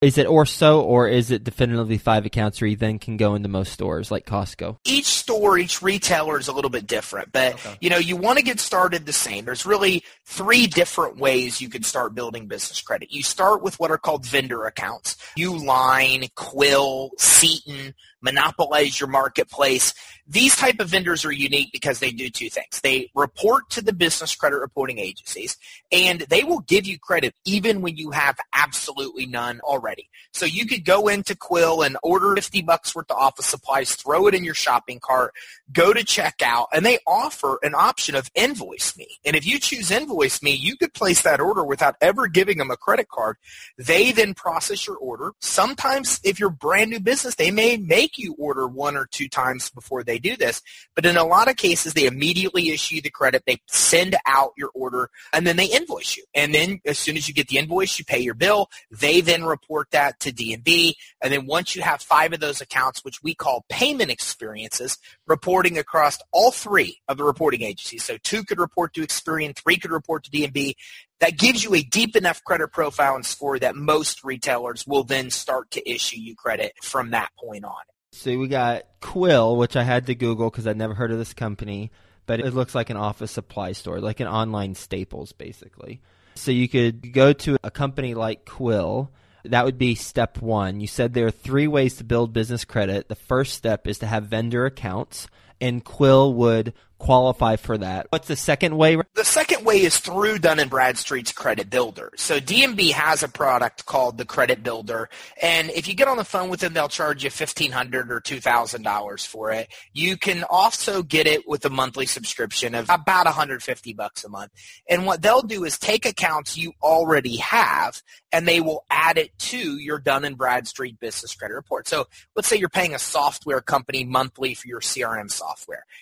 is 0.00 0.16
it 0.16 0.26
or 0.26 0.46
so, 0.46 0.82
or 0.82 1.08
is 1.08 1.32
it 1.32 1.42
definitively 1.42 1.98
five 1.98 2.24
accounts 2.24 2.60
where 2.60 2.68
you 2.68 2.76
then 2.76 3.00
can 3.00 3.16
go 3.16 3.34
into 3.34 3.48
most 3.48 3.72
stores 3.72 4.12
like 4.12 4.24
Costco? 4.26 4.76
Each 4.84 5.06
store, 5.06 5.58
each 5.58 5.82
retailer 5.82 6.38
is 6.38 6.46
a 6.46 6.52
little 6.52 6.70
bit 6.70 6.86
different, 6.86 7.32
but 7.32 7.54
okay. 7.54 7.76
you 7.80 7.90
know, 7.90 7.98
you 7.98 8.16
want 8.16 8.38
to 8.38 8.44
get 8.44 8.60
started 8.60 9.06
the 9.06 9.12
same. 9.12 9.44
There's 9.44 9.66
really 9.66 10.04
three 10.24 10.68
different 10.68 11.18
ways 11.18 11.60
you 11.60 11.68
can 11.68 11.82
start 11.82 12.14
building 12.14 12.46
business 12.46 12.80
credit. 12.80 13.10
You 13.10 13.24
start 13.24 13.60
with 13.60 13.80
what 13.80 13.90
are 13.90 13.98
called 13.98 14.24
vendor 14.24 14.66
accounts. 14.66 15.16
Uline, 15.36 16.32
Quill, 16.36 17.10
Seton, 17.18 17.92
monopolize 18.20 19.00
your 19.00 19.08
marketplace. 19.08 19.94
These 20.26 20.56
type 20.56 20.80
of 20.80 20.88
vendors 20.88 21.24
are 21.24 21.32
unique 21.32 21.70
because 21.72 21.98
they 21.98 22.10
do 22.10 22.30
two 22.30 22.50
things. 22.50 22.80
They 22.82 23.10
report 23.14 23.70
to 23.70 23.82
the 23.82 23.92
business 23.92 24.34
credit 24.34 24.58
reporting 24.58 24.98
agencies 24.98 25.56
and 25.90 26.20
they 26.20 26.44
will 26.44 26.60
give 26.60 26.86
you 26.86 26.98
credit 26.98 27.34
even 27.44 27.80
when 27.80 27.96
you 27.96 28.10
have 28.10 28.36
absolutely 28.54 29.26
none 29.26 29.60
already. 29.60 29.87
So 30.32 30.46
you 30.46 30.66
could 30.66 30.84
go 30.84 31.08
into 31.08 31.36
Quill 31.36 31.82
and 31.82 31.96
order 32.02 32.34
50 32.34 32.62
bucks 32.62 32.94
worth 32.94 33.10
of 33.10 33.16
office 33.16 33.46
supplies, 33.46 33.94
throw 33.94 34.26
it 34.26 34.34
in 34.34 34.44
your 34.44 34.54
shopping 34.54 35.00
cart, 35.00 35.34
go 35.72 35.92
to 35.92 36.04
checkout, 36.04 36.66
and 36.72 36.84
they 36.84 36.98
offer 37.06 37.58
an 37.62 37.74
option 37.74 38.14
of 38.14 38.30
invoice 38.34 38.96
me. 38.96 39.08
And 39.24 39.36
if 39.36 39.46
you 39.46 39.58
choose 39.58 39.90
invoice 39.90 40.42
me, 40.42 40.52
you 40.52 40.76
could 40.76 40.94
place 40.94 41.22
that 41.22 41.40
order 41.40 41.64
without 41.64 41.96
ever 42.00 42.28
giving 42.28 42.58
them 42.58 42.70
a 42.70 42.76
credit 42.76 43.08
card. 43.08 43.36
They 43.76 44.12
then 44.12 44.34
process 44.34 44.86
your 44.86 44.96
order. 44.96 45.32
Sometimes 45.40 46.20
if 46.24 46.38
you're 46.40 46.50
brand 46.50 46.90
new 46.90 47.00
business, 47.00 47.34
they 47.36 47.50
may 47.50 47.76
make 47.76 48.18
you 48.18 48.34
order 48.38 48.66
one 48.66 48.96
or 48.96 49.06
two 49.06 49.28
times 49.28 49.70
before 49.70 50.02
they 50.02 50.18
do 50.18 50.36
this. 50.36 50.62
But 50.94 51.06
in 51.06 51.16
a 51.16 51.24
lot 51.24 51.48
of 51.48 51.56
cases, 51.56 51.94
they 51.94 52.06
immediately 52.06 52.70
issue 52.70 53.00
the 53.00 53.10
credit. 53.10 53.44
They 53.46 53.60
send 53.68 54.16
out 54.26 54.52
your 54.56 54.70
order 54.74 55.10
and 55.32 55.46
then 55.46 55.56
they 55.56 55.66
invoice 55.66 56.16
you. 56.16 56.24
And 56.34 56.54
then 56.54 56.80
as 56.84 56.98
soon 56.98 57.16
as 57.16 57.28
you 57.28 57.34
get 57.34 57.48
the 57.48 57.58
invoice, 57.58 57.98
you 57.98 58.04
pay 58.04 58.18
your 58.18 58.34
bill. 58.34 58.70
They 58.90 59.20
then 59.20 59.44
report 59.44 59.77
that 59.92 60.18
to 60.20 60.32
D&B. 60.32 60.96
And 61.22 61.32
then 61.32 61.46
once 61.46 61.76
you 61.76 61.82
have 61.82 62.02
five 62.02 62.32
of 62.32 62.40
those 62.40 62.60
accounts, 62.60 63.04
which 63.04 63.22
we 63.22 63.34
call 63.34 63.64
payment 63.68 64.10
experiences, 64.10 64.98
reporting 65.26 65.78
across 65.78 66.18
all 66.32 66.50
three 66.50 66.98
of 67.08 67.16
the 67.16 67.24
reporting 67.24 67.62
agencies. 67.62 68.04
So 68.04 68.18
two 68.22 68.44
could 68.44 68.58
report 68.58 68.94
to 68.94 69.02
Experian, 69.02 69.56
three 69.56 69.78
could 69.78 69.90
report 69.90 70.24
to 70.24 70.30
D&B 70.30 70.76
that 71.20 71.36
gives 71.36 71.64
you 71.64 71.74
a 71.74 71.82
deep 71.82 72.16
enough 72.16 72.44
credit 72.44 72.68
profile 72.68 73.14
and 73.14 73.26
score 73.26 73.58
that 73.58 73.74
most 73.74 74.24
retailers 74.24 74.86
will 74.86 75.04
then 75.04 75.30
start 75.30 75.70
to 75.72 75.90
issue 75.90 76.18
you 76.18 76.36
credit 76.36 76.72
from 76.82 77.10
that 77.10 77.30
point 77.38 77.64
on. 77.64 77.74
So 78.12 78.36
we 78.38 78.48
got 78.48 78.84
Quill, 79.00 79.56
which 79.56 79.76
I 79.76 79.82
had 79.82 80.06
to 80.06 80.14
Google 80.14 80.50
because 80.50 80.66
I'd 80.66 80.76
never 80.76 80.94
heard 80.94 81.10
of 81.10 81.18
this 81.18 81.34
company, 81.34 81.90
but 82.26 82.40
it 82.40 82.54
looks 82.54 82.74
like 82.74 82.90
an 82.90 82.96
office 82.96 83.30
supply 83.30 83.72
store, 83.72 84.00
like 84.00 84.20
an 84.20 84.28
online 84.28 84.74
Staples, 84.74 85.32
basically. 85.32 86.00
So 86.34 86.52
you 86.52 86.68
could 86.68 87.12
go 87.12 87.32
to 87.32 87.56
a 87.64 87.70
company 87.70 88.14
like 88.14 88.44
Quill. 88.44 89.12
That 89.50 89.64
would 89.64 89.78
be 89.78 89.94
step 89.94 90.40
one. 90.40 90.80
You 90.80 90.86
said 90.86 91.14
there 91.14 91.26
are 91.26 91.30
three 91.30 91.66
ways 91.66 91.96
to 91.96 92.04
build 92.04 92.32
business 92.32 92.64
credit. 92.64 93.08
The 93.08 93.14
first 93.14 93.54
step 93.54 93.86
is 93.86 93.98
to 94.00 94.06
have 94.06 94.24
vendor 94.24 94.66
accounts, 94.66 95.26
and 95.60 95.84
Quill 95.84 96.34
would 96.34 96.72
qualify 96.98 97.54
for 97.54 97.78
that. 97.78 98.08
What's 98.10 98.26
the 98.26 98.34
second 98.34 98.76
way? 98.76 98.96
The 99.14 99.24
second 99.24 99.64
way 99.64 99.82
is 99.82 99.98
through 99.98 100.40
Dun 100.40 100.58
and 100.58 100.68
Bradstreet's 100.68 101.30
Credit 101.30 101.70
Builder. 101.70 102.10
So 102.16 102.40
D&B 102.40 102.90
has 102.90 103.22
a 103.22 103.28
product 103.28 103.86
called 103.86 104.18
the 104.18 104.24
Credit 104.24 104.64
Builder, 104.64 105.08
and 105.40 105.70
if 105.70 105.86
you 105.86 105.94
get 105.94 106.08
on 106.08 106.16
the 106.16 106.24
phone 106.24 106.48
with 106.48 106.58
them, 106.58 106.72
they'll 106.74 106.88
charge 106.88 107.22
you 107.22 107.30
fifteen 107.30 107.70
hundred 107.70 108.10
or 108.10 108.20
two 108.20 108.40
thousand 108.40 108.82
dollars 108.82 109.24
for 109.24 109.52
it. 109.52 109.68
You 109.92 110.16
can 110.16 110.44
also 110.50 111.02
get 111.02 111.26
it 111.26 111.48
with 111.48 111.64
a 111.64 111.70
monthly 111.70 112.06
subscription 112.06 112.74
of 112.74 112.86
about 112.90 113.26
one 113.26 113.34
hundred 113.34 113.62
fifty 113.62 113.92
bucks 113.92 114.24
a 114.24 114.28
month. 114.28 114.50
And 114.88 115.06
what 115.06 115.22
they'll 115.22 115.42
do 115.42 115.64
is 115.64 115.78
take 115.78 116.04
accounts 116.04 116.56
you 116.56 116.72
already 116.82 117.36
have, 117.36 118.02
and 118.32 118.46
they 118.46 118.60
will 118.60 118.84
add 118.90 119.18
it 119.18 119.38
to 119.38 119.78
your 119.78 120.00
Dun 120.00 120.24
and 120.24 120.36
Bradstreet 120.36 120.98
Business 120.98 121.34
Credit 121.34 121.54
Report. 121.54 121.86
So 121.86 122.06
let's 122.34 122.48
say 122.48 122.56
you're 122.56 122.68
paying 122.68 122.94
a 122.94 122.98
software 122.98 123.60
company 123.60 124.04
monthly 124.04 124.54
for 124.54 124.66
your 124.66 124.80
CRM 124.80 125.30
software. 125.30 125.47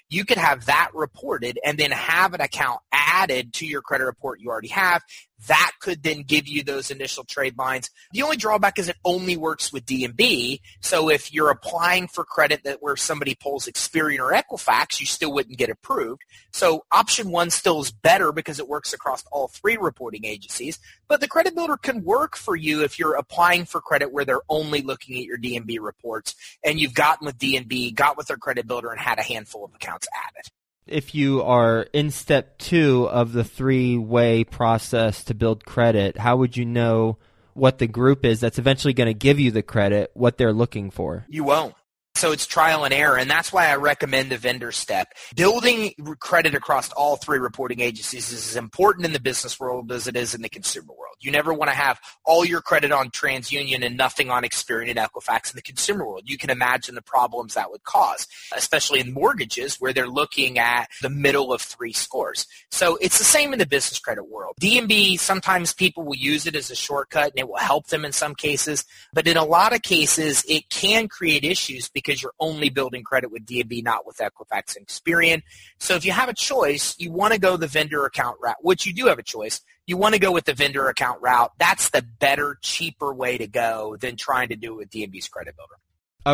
You 0.08 0.24
could 0.24 0.38
have 0.38 0.66
that 0.66 0.90
reported 0.94 1.58
and 1.64 1.78
then 1.78 1.90
have 1.90 2.34
an 2.34 2.40
account 2.40 2.80
added 2.92 3.52
to 3.54 3.66
your 3.66 3.82
credit 3.82 4.04
report 4.04 4.40
you 4.40 4.48
already 4.50 4.68
have 4.68 5.02
that 5.48 5.72
could 5.80 6.02
then 6.02 6.22
give 6.22 6.48
you 6.48 6.62
those 6.62 6.90
initial 6.90 7.24
trade 7.24 7.58
lines. 7.58 7.90
The 8.12 8.22
only 8.22 8.36
drawback 8.36 8.78
is 8.78 8.88
it 8.88 8.96
only 9.04 9.36
works 9.36 9.72
with 9.72 9.84
D&B. 9.84 10.62
So 10.80 11.10
if 11.10 11.32
you're 11.32 11.50
applying 11.50 12.08
for 12.08 12.24
credit 12.24 12.64
that 12.64 12.82
where 12.82 12.96
somebody 12.96 13.34
pulls 13.34 13.66
Experian 13.66 14.18
or 14.18 14.32
Equifax, 14.32 14.98
you 14.98 15.06
still 15.06 15.32
wouldn't 15.32 15.58
get 15.58 15.68
approved. 15.68 16.22
So 16.52 16.84
option 16.90 17.30
one 17.30 17.50
still 17.50 17.80
is 17.80 17.90
better 17.90 18.32
because 18.32 18.58
it 18.58 18.68
works 18.68 18.92
across 18.92 19.24
all 19.30 19.48
three 19.48 19.76
reporting 19.76 20.24
agencies. 20.24 20.78
But 21.06 21.20
the 21.20 21.28
credit 21.28 21.54
builder 21.54 21.76
can 21.76 22.02
work 22.02 22.36
for 22.36 22.56
you 22.56 22.82
if 22.82 22.98
you're 22.98 23.14
applying 23.14 23.66
for 23.66 23.80
credit 23.80 24.12
where 24.12 24.24
they're 24.24 24.40
only 24.48 24.80
looking 24.80 25.18
at 25.18 25.24
your 25.24 25.36
D&B 25.36 25.78
reports 25.78 26.34
and 26.64 26.80
you've 26.80 26.94
gotten 26.94 27.26
with 27.26 27.38
D&B, 27.38 27.92
got 27.92 28.16
with 28.16 28.28
their 28.28 28.38
credit 28.38 28.66
builder 28.66 28.90
and 28.90 29.00
had 29.00 29.18
a 29.18 29.22
handful 29.36 29.64
of 29.64 29.74
accounts 29.74 30.08
added 30.26 30.50
if 30.86 31.14
you 31.14 31.42
are 31.42 31.82
in 31.92 32.10
step 32.10 32.58
two 32.58 33.08
of 33.10 33.32
the 33.32 33.44
three 33.44 33.98
way 33.98 34.44
process 34.44 35.24
to 35.24 35.34
build 35.34 35.64
credit, 35.64 36.18
how 36.18 36.36
would 36.36 36.56
you 36.56 36.64
know 36.64 37.18
what 37.54 37.78
the 37.78 37.86
group 37.86 38.24
is 38.24 38.40
that's 38.40 38.58
eventually 38.58 38.94
going 38.94 39.08
to 39.08 39.14
give 39.14 39.40
you 39.40 39.50
the 39.50 39.62
credit, 39.62 40.10
what 40.14 40.36
they're 40.36 40.52
looking 40.52 40.90
for? 40.90 41.26
You 41.28 41.44
won't. 41.44 41.74
So 42.16 42.32
it's 42.32 42.46
trial 42.46 42.84
and 42.84 42.94
error, 42.94 43.18
and 43.18 43.30
that's 43.30 43.52
why 43.52 43.68
I 43.68 43.76
recommend 43.76 44.30
the 44.30 44.38
vendor 44.38 44.72
step. 44.72 45.12
Building 45.34 45.92
credit 46.18 46.54
across 46.54 46.90
all 46.92 47.16
three 47.16 47.38
reporting 47.38 47.80
agencies 47.80 48.32
is 48.32 48.48
as 48.48 48.56
important 48.56 49.04
in 49.04 49.12
the 49.12 49.20
business 49.20 49.60
world 49.60 49.92
as 49.92 50.06
it 50.06 50.16
is 50.16 50.34
in 50.34 50.40
the 50.40 50.48
consumer 50.48 50.94
world. 50.98 51.16
You 51.20 51.30
never 51.30 51.52
want 51.52 51.70
to 51.70 51.76
have 51.76 52.00
all 52.24 52.46
your 52.46 52.62
credit 52.62 52.90
on 52.90 53.10
TransUnion 53.10 53.84
and 53.84 53.98
nothing 53.98 54.30
on 54.30 54.44
Experian 54.44 54.88
and 54.88 54.98
Equifax 54.98 55.50
in 55.50 55.56
the 55.56 55.62
consumer 55.62 56.06
world. 56.06 56.22
You 56.24 56.38
can 56.38 56.48
imagine 56.48 56.94
the 56.94 57.02
problems 57.02 57.52
that 57.52 57.70
would 57.70 57.84
cause, 57.84 58.26
especially 58.56 59.00
in 59.00 59.12
mortgages 59.12 59.76
where 59.76 59.92
they're 59.92 60.08
looking 60.08 60.58
at 60.58 60.88
the 61.02 61.10
middle 61.10 61.52
of 61.52 61.60
three 61.60 61.92
scores. 61.92 62.46
So 62.70 62.96
it's 62.96 63.18
the 63.18 63.24
same 63.24 63.52
in 63.52 63.58
the 63.58 63.66
business 63.66 63.98
credit 63.98 64.24
world. 64.24 64.54
D&B, 64.58 65.18
sometimes 65.18 65.74
people 65.74 66.02
will 66.04 66.16
use 66.16 66.46
it 66.46 66.56
as 66.56 66.70
a 66.70 66.76
shortcut 66.76 67.32
and 67.32 67.40
it 67.40 67.48
will 67.48 67.56
help 67.56 67.88
them 67.88 68.06
in 68.06 68.12
some 68.12 68.34
cases, 68.34 68.86
but 69.12 69.26
in 69.26 69.36
a 69.36 69.44
lot 69.44 69.74
of 69.74 69.82
cases, 69.82 70.44
it 70.48 70.70
can 70.70 71.08
create 71.08 71.44
issues 71.44 71.88
because 71.90 72.05
because 72.06 72.22
you're 72.22 72.34
only 72.38 72.70
building 72.70 73.02
credit 73.02 73.32
with 73.32 73.44
D&B, 73.44 73.82
not 73.82 74.06
with 74.06 74.18
Equifax 74.18 74.76
and 74.76 74.86
Experian. 74.86 75.42
So 75.78 75.94
if 75.94 76.04
you 76.04 76.12
have 76.12 76.28
a 76.28 76.34
choice, 76.34 76.94
you 76.98 77.10
want 77.10 77.32
to 77.32 77.40
go 77.40 77.56
the 77.56 77.66
vendor 77.66 78.04
account 78.06 78.38
route, 78.40 78.56
which 78.60 78.86
you 78.86 78.94
do 78.94 79.06
have 79.06 79.18
a 79.18 79.24
choice. 79.24 79.60
You 79.86 79.96
want 79.96 80.14
to 80.14 80.20
go 80.20 80.32
with 80.32 80.44
the 80.44 80.54
vendor 80.54 80.88
account 80.88 81.20
route. 81.20 81.52
That's 81.58 81.90
the 81.90 82.02
better, 82.02 82.58
cheaper 82.62 83.12
way 83.12 83.38
to 83.38 83.46
go 83.46 83.96
than 84.00 84.16
trying 84.16 84.48
to 84.48 84.56
do 84.56 84.74
it 84.74 84.76
with 84.76 84.90
D&B's 84.90 85.28
credit 85.28 85.54
builder. 85.56 85.74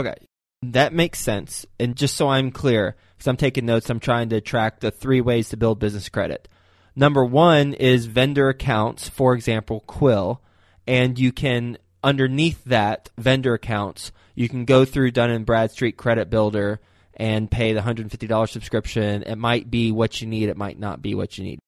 Okay. 0.04 0.26
That 0.62 0.92
makes 0.92 1.18
sense. 1.18 1.66
And 1.80 1.96
just 1.96 2.16
so 2.16 2.28
I'm 2.28 2.52
clear, 2.52 2.96
because 3.16 3.26
I'm 3.26 3.36
taking 3.36 3.66
notes, 3.66 3.90
I'm 3.90 4.00
trying 4.00 4.28
to 4.28 4.40
track 4.40 4.80
the 4.80 4.90
three 4.90 5.20
ways 5.20 5.48
to 5.48 5.56
build 5.56 5.80
business 5.80 6.08
credit. 6.08 6.48
Number 6.94 7.24
one 7.24 7.72
is 7.72 8.06
vendor 8.06 8.48
accounts, 8.48 9.08
for 9.08 9.34
example, 9.34 9.80
Quill, 9.86 10.40
and 10.86 11.18
you 11.18 11.32
can 11.32 11.78
underneath 12.04 12.62
that 12.64 13.08
vendor 13.16 13.54
accounts 13.54 14.12
you 14.34 14.48
can 14.48 14.64
go 14.64 14.84
through 14.84 15.10
Dun 15.10 15.30
and 15.30 15.46
Bradstreet 15.46 15.96
Credit 15.96 16.30
Builder 16.30 16.80
and 17.14 17.50
pay 17.50 17.72
the 17.72 17.80
$150 17.80 18.48
subscription. 18.48 19.22
It 19.22 19.36
might 19.36 19.70
be 19.70 19.92
what 19.92 20.20
you 20.20 20.26
need, 20.26 20.48
it 20.48 20.56
might 20.56 20.78
not 20.78 21.02
be 21.02 21.14
what 21.14 21.38
you 21.38 21.44
need. 21.44 21.58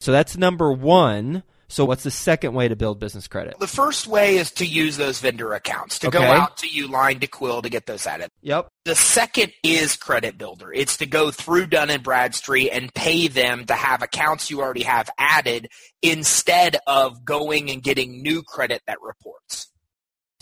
So 0.00 0.12
that's 0.12 0.36
number 0.36 0.72
one 0.72 1.42
So 1.68 1.84
what's 1.84 2.04
the 2.04 2.10
second 2.10 2.54
way 2.54 2.68
to 2.68 2.76
build 2.76 3.00
business 3.00 3.26
credit? 3.26 3.58
The 3.58 3.66
first 3.66 4.06
way 4.06 4.36
is 4.36 4.52
to 4.52 4.66
use 4.66 4.96
those 4.96 5.18
vendor 5.18 5.52
accounts, 5.52 5.98
to 6.00 6.10
go 6.10 6.22
out 6.22 6.58
to 6.58 6.68
Uline 6.68 7.20
to 7.20 7.26
Quill 7.26 7.62
to 7.62 7.68
get 7.68 7.86
those 7.86 8.06
added. 8.06 8.30
Yep. 8.42 8.68
The 8.84 8.94
second 8.94 9.52
is 9.64 9.96
Credit 9.96 10.38
Builder. 10.38 10.72
It's 10.72 10.98
to 10.98 11.06
go 11.06 11.30
through 11.30 11.66
Dun 11.66 11.90
and 11.90 12.02
Bradstreet 12.02 12.70
and 12.72 12.94
pay 12.94 13.26
them 13.26 13.64
to 13.66 13.74
have 13.74 14.02
accounts 14.02 14.50
you 14.50 14.60
already 14.60 14.84
have 14.84 15.10
added 15.18 15.68
instead 16.02 16.76
of 16.86 17.24
going 17.24 17.70
and 17.70 17.82
getting 17.82 18.22
new 18.22 18.42
credit 18.42 18.82
that 18.86 18.98
reports. 19.02 19.68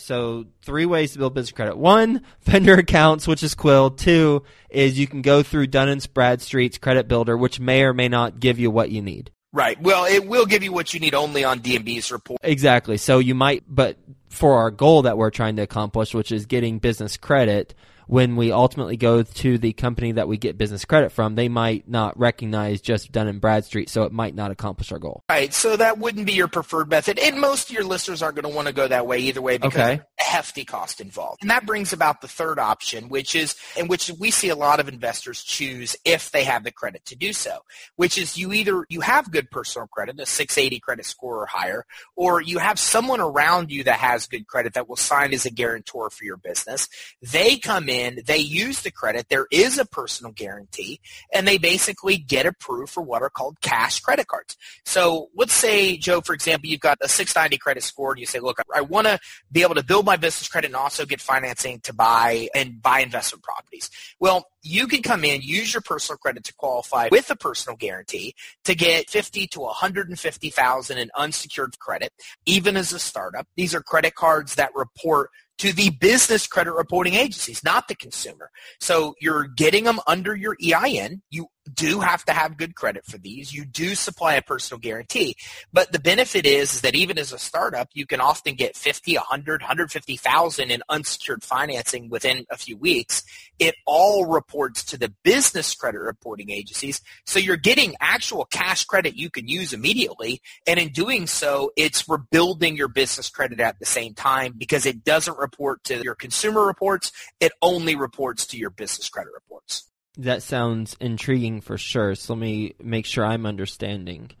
So 0.05 0.45
three 0.61 0.85
ways 0.85 1.13
to 1.13 1.17
build 1.17 1.33
business 1.33 1.51
credit. 1.51 1.77
One, 1.77 2.21
vendor 2.41 2.75
accounts, 2.75 3.27
which 3.27 3.41
is 3.41 3.55
Quill. 3.55 3.89
Two 3.89 4.43
is 4.69 4.99
you 4.99 5.07
can 5.07 5.23
go 5.23 5.41
through 5.41 5.67
Dun 5.67 5.89
and 5.89 6.13
Bradstreet's 6.13 6.77
credit 6.77 7.07
builder, 7.07 7.35
which 7.35 7.59
may 7.59 7.81
or 7.81 7.93
may 7.93 8.07
not 8.07 8.39
give 8.39 8.59
you 8.59 8.69
what 8.69 8.91
you 8.91 9.01
need. 9.01 9.31
Right. 9.51 9.81
Well, 9.81 10.05
it 10.05 10.27
will 10.27 10.45
give 10.45 10.61
you 10.61 10.71
what 10.71 10.93
you 10.93 10.99
need 10.99 11.15
only 11.15 11.43
on 11.43 11.59
D&B's 11.59 12.11
report. 12.11 12.39
Exactly. 12.43 12.97
So 12.97 13.17
you 13.19 13.33
might, 13.33 13.63
but 13.67 13.97
for 14.29 14.57
our 14.57 14.69
goal 14.69 15.03
that 15.03 15.17
we're 15.17 15.31
trying 15.31 15.55
to 15.55 15.63
accomplish, 15.63 16.13
which 16.13 16.31
is 16.31 16.45
getting 16.45 16.77
business 16.77 17.17
credit, 17.17 17.73
when 18.07 18.35
we 18.35 18.51
ultimately 18.51 18.97
go 18.97 19.23
to 19.23 19.57
the 19.57 19.73
company 19.73 20.13
that 20.13 20.27
we 20.27 20.37
get 20.37 20.57
business 20.57 20.85
credit 20.85 21.11
from, 21.11 21.35
they 21.35 21.49
might 21.49 21.87
not 21.87 22.17
recognize 22.19 22.81
just 22.81 23.11
Dun 23.11 23.27
and 23.27 23.41
Bradstreet, 23.41 23.89
so 23.89 24.03
it 24.03 24.11
might 24.11 24.35
not 24.35 24.51
accomplish 24.51 24.91
our 24.91 24.99
goal. 24.99 25.23
Right. 25.29 25.53
So 25.53 25.75
that 25.75 25.97
wouldn't 25.97 26.25
be 26.25 26.33
your 26.33 26.47
preferred 26.47 26.89
method. 26.89 27.19
And 27.19 27.39
most 27.39 27.69
of 27.69 27.75
your 27.75 27.83
listeners 27.83 28.21
aren't 28.21 28.35
going 28.35 28.49
to 28.49 28.55
want 28.55 28.67
to 28.67 28.73
go 28.73 28.87
that 28.87 29.07
way 29.07 29.19
either 29.19 29.41
way 29.41 29.57
because 29.57 29.75
Okay. 29.75 30.01
Hefty 30.35 30.65
cost 30.65 30.99
involved. 30.99 31.41
And 31.41 31.49
that 31.49 31.65
brings 31.65 31.93
about 31.93 32.19
the 32.19 32.27
third 32.27 32.59
option, 32.59 33.07
which 33.07 33.35
is, 33.35 33.55
and 33.77 33.87
which 33.87 34.11
we 34.19 34.31
see 34.31 34.49
a 34.49 34.55
lot 34.55 34.81
of 34.81 34.89
investors 34.89 35.41
choose 35.41 35.95
if 36.03 36.29
they 36.31 36.43
have 36.43 36.65
the 36.65 36.73
credit 36.73 37.05
to 37.05 37.15
do 37.15 37.31
so, 37.31 37.59
which 37.95 38.17
is 38.17 38.37
you 38.37 38.51
either, 38.51 38.85
you 38.89 38.99
have 38.99 39.31
good 39.31 39.49
personal 39.49 39.87
credit, 39.87 40.19
a 40.19 40.25
680 40.25 40.81
credit 40.81 41.05
score 41.05 41.41
or 41.41 41.45
higher, 41.45 41.85
or 42.17 42.41
you 42.41 42.57
have 42.57 42.77
someone 42.77 43.21
around 43.21 43.71
you 43.71 43.85
that 43.85 43.99
has 43.99 44.27
good 44.27 44.45
credit 44.45 44.73
that 44.73 44.89
will 44.89 44.97
sign 44.97 45.33
as 45.33 45.45
a 45.45 45.49
guarantor 45.49 46.09
for 46.09 46.25
your 46.25 46.35
business. 46.35 46.89
They 47.21 47.55
come 47.55 47.87
in, 47.87 48.19
they 48.25 48.39
use 48.39 48.81
the 48.81 48.91
credit, 48.91 49.29
there 49.29 49.47
is 49.51 49.77
a 49.77 49.85
personal 49.85 50.33
guarantee, 50.33 50.99
and 51.33 51.47
they 51.47 51.57
basically 51.57 52.17
get 52.17 52.45
approved 52.45 52.91
for 52.91 53.01
what 53.01 53.21
are 53.21 53.29
called 53.29 53.61
cash 53.61 54.01
credit 54.01 54.27
cards. 54.27 54.57
So 54.83 55.29
let's 55.33 55.53
say, 55.53 55.95
Joe, 55.95 56.19
for 56.19 56.33
example, 56.33 56.69
you've 56.69 56.81
got 56.81 56.97
a 57.01 57.07
690 57.07 57.57
credit 57.57 57.83
score 57.83 58.11
and 58.11 58.19
you 58.19 58.25
say, 58.25 58.41
look, 58.41 58.59
I 58.75 58.81
want 58.81 59.07
to 59.07 59.17
be 59.49 59.61
able 59.61 59.75
to 59.75 59.83
build 59.83 60.05
my 60.05 60.17
business 60.25 60.47
credit 60.47 60.67
and 60.67 60.75
also 60.75 61.05
get 61.05 61.21
financing 61.21 61.79
to 61.81 61.93
buy 61.93 62.47
and 62.55 62.81
buy 62.81 63.01
investment 63.01 63.43
properties. 63.43 63.91
Well, 64.19 64.47
you 64.65 64.87
can 64.87 65.03
come 65.03 65.23
in, 65.23 65.41
use 65.41 65.73
your 65.73 65.81
personal 65.81 66.17
credit 66.17 66.43
to 66.45 66.53
qualify 66.55 67.07
with 67.11 67.29
a 67.29 67.35
personal 67.35 67.77
guarantee 67.77 68.33
to 68.63 68.73
get 68.73 69.09
50 69.09 69.47
to 69.47 69.59
150,000 69.61 70.97
in 70.97 71.09
unsecured 71.15 71.77
credit, 71.79 72.11
even 72.45 72.75
as 72.75 72.91
a 72.91 72.99
startup. 72.99 73.47
These 73.55 73.75
are 73.75 73.81
credit 73.81 74.15
cards 74.15 74.55
that 74.55 74.71
report 74.73 75.29
to 75.57 75.71
the 75.71 75.89
business 75.89 76.47
credit 76.47 76.73
reporting 76.73 77.13
agencies, 77.13 77.63
not 77.63 77.87
the 77.87 77.95
consumer. 77.95 78.49
So 78.79 79.15
you're 79.21 79.47
getting 79.47 79.85
them 79.85 79.99
under 80.05 80.35
your 80.35 80.57
EIN. 80.61 81.21
You 81.29 81.47
do 81.73 82.01
have 82.01 82.25
to 82.25 82.33
have 82.33 82.57
good 82.57 82.75
credit 82.75 83.05
for 83.05 83.17
these. 83.17 83.53
You 83.53 83.65
do 83.65 83.95
supply 83.95 84.35
a 84.35 84.41
personal 84.41 84.79
guarantee. 84.79 85.35
But 85.71 85.91
the 85.91 85.99
benefit 85.99 86.45
is, 86.45 86.75
is 86.75 86.81
that 86.81 86.95
even 86.95 87.17
as 87.17 87.31
a 87.31 87.39
startup, 87.39 87.89
you 87.93 88.05
can 88.05 88.19
often 88.19 88.55
get 88.55 88.75
50, 88.75 89.15
100, 89.15 89.61
150,000 89.61 90.71
in 90.71 90.81
unsecured 90.89 91.43
financing 91.43 92.09
within 92.09 92.45
a 92.51 92.57
few 92.57 92.77
weeks. 92.77 93.23
It 93.57 93.75
all 93.85 94.25
reports 94.25 94.54
to 94.85 94.97
the 94.97 95.13
business 95.23 95.73
credit 95.75 95.99
reporting 95.99 96.49
agencies. 96.49 97.01
So 97.25 97.39
you're 97.39 97.57
getting 97.57 97.95
actual 97.99 98.45
cash 98.45 98.85
credit 98.85 99.15
you 99.15 99.29
can 99.29 99.47
use 99.47 99.73
immediately. 99.73 100.41
And 100.65 100.79
in 100.79 100.89
doing 100.89 101.27
so, 101.27 101.71
it's 101.75 102.07
rebuilding 102.07 102.75
your 102.75 102.87
business 102.87 103.29
credit 103.29 103.59
at 103.59 103.79
the 103.79 103.85
same 103.85 104.13
time 104.13 104.53
because 104.57 104.85
it 104.85 105.03
doesn't 105.03 105.37
report 105.37 105.83
to 105.85 106.01
your 106.01 106.15
consumer 106.15 106.65
reports. 106.65 107.11
It 107.39 107.51
only 107.61 107.95
reports 107.95 108.47
to 108.47 108.57
your 108.57 108.69
business 108.69 109.09
credit 109.09 109.33
reports. 109.33 109.89
That 110.17 110.43
sounds 110.43 110.95
intriguing 110.99 111.61
for 111.61 111.77
sure. 111.77 112.15
So 112.15 112.33
let 112.33 112.39
me 112.39 112.75
make 112.81 113.05
sure 113.05 113.25
I'm 113.25 113.45
understanding. 113.45 114.31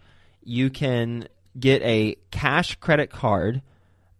You 0.41 0.69
can 0.69 1.27
get 1.59 1.81
a 1.81 2.15
cash 2.31 2.75
credit 2.75 3.09
card, 3.09 3.61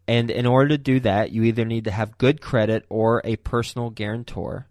and 0.08 0.30
in 0.30 0.46
order 0.46 0.70
to 0.70 0.78
do 0.78 1.00
that, 1.02 1.32
you 1.32 1.44
either 1.44 1.66
need 1.66 1.86
to 1.86 1.92
have 1.92 2.18
good 2.18 2.42
credit 2.42 2.86
or 2.90 3.22
a 3.24 3.38
personal 3.38 3.90
guarantor. 3.90 4.68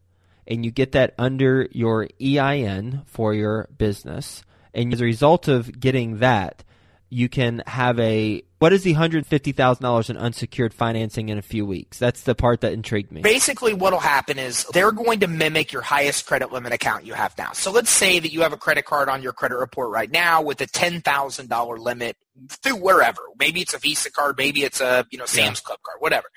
And 0.46 0.64
you 0.64 0.70
get 0.70 0.92
that 0.92 1.14
under 1.18 1.68
your 1.72 2.08
EIN 2.20 3.02
for 3.06 3.34
your 3.34 3.68
business. 3.76 4.42
And 4.72 4.92
as 4.92 5.00
a 5.00 5.04
result 5.04 5.48
of 5.48 5.80
getting 5.80 6.18
that, 6.18 6.64
you 7.08 7.28
can 7.28 7.62
have 7.66 7.98
a 8.00 8.42
what 8.64 8.72
is 8.72 8.82
the 8.82 8.94
hundred 8.94 9.26
fifty 9.26 9.52
thousand 9.52 9.82
dollars 9.82 10.08
in 10.08 10.16
unsecured 10.16 10.72
financing 10.72 11.28
in 11.28 11.36
a 11.36 11.42
few 11.42 11.66
weeks? 11.66 11.98
That's 11.98 12.22
the 12.22 12.34
part 12.34 12.62
that 12.62 12.72
intrigued 12.72 13.12
me. 13.12 13.20
Basically, 13.20 13.74
what 13.74 13.92
will 13.92 14.00
happen 14.00 14.38
is 14.38 14.64
they're 14.72 14.90
going 14.90 15.20
to 15.20 15.26
mimic 15.26 15.70
your 15.70 15.82
highest 15.82 16.24
credit 16.24 16.50
limit 16.50 16.72
account 16.72 17.04
you 17.04 17.12
have 17.12 17.36
now. 17.36 17.52
So 17.52 17.70
let's 17.70 17.90
say 17.90 18.18
that 18.18 18.32
you 18.32 18.40
have 18.40 18.54
a 18.54 18.56
credit 18.56 18.86
card 18.86 19.10
on 19.10 19.22
your 19.22 19.34
credit 19.34 19.56
report 19.56 19.90
right 19.90 20.10
now 20.10 20.40
with 20.40 20.62
a 20.62 20.66
$10,000 20.66 21.78
limit 21.78 22.16
through 22.48 22.76
wherever. 22.76 23.20
Maybe 23.38 23.60
it's 23.60 23.74
a 23.74 23.78
Visa 23.78 24.10
card, 24.10 24.38
maybe 24.38 24.64
it's 24.64 24.80
a, 24.80 25.06
you 25.10 25.18
know, 25.18 25.26
Sam's 25.26 25.60
Club 25.60 25.80
card, 25.82 25.98
whatever. 26.00 26.28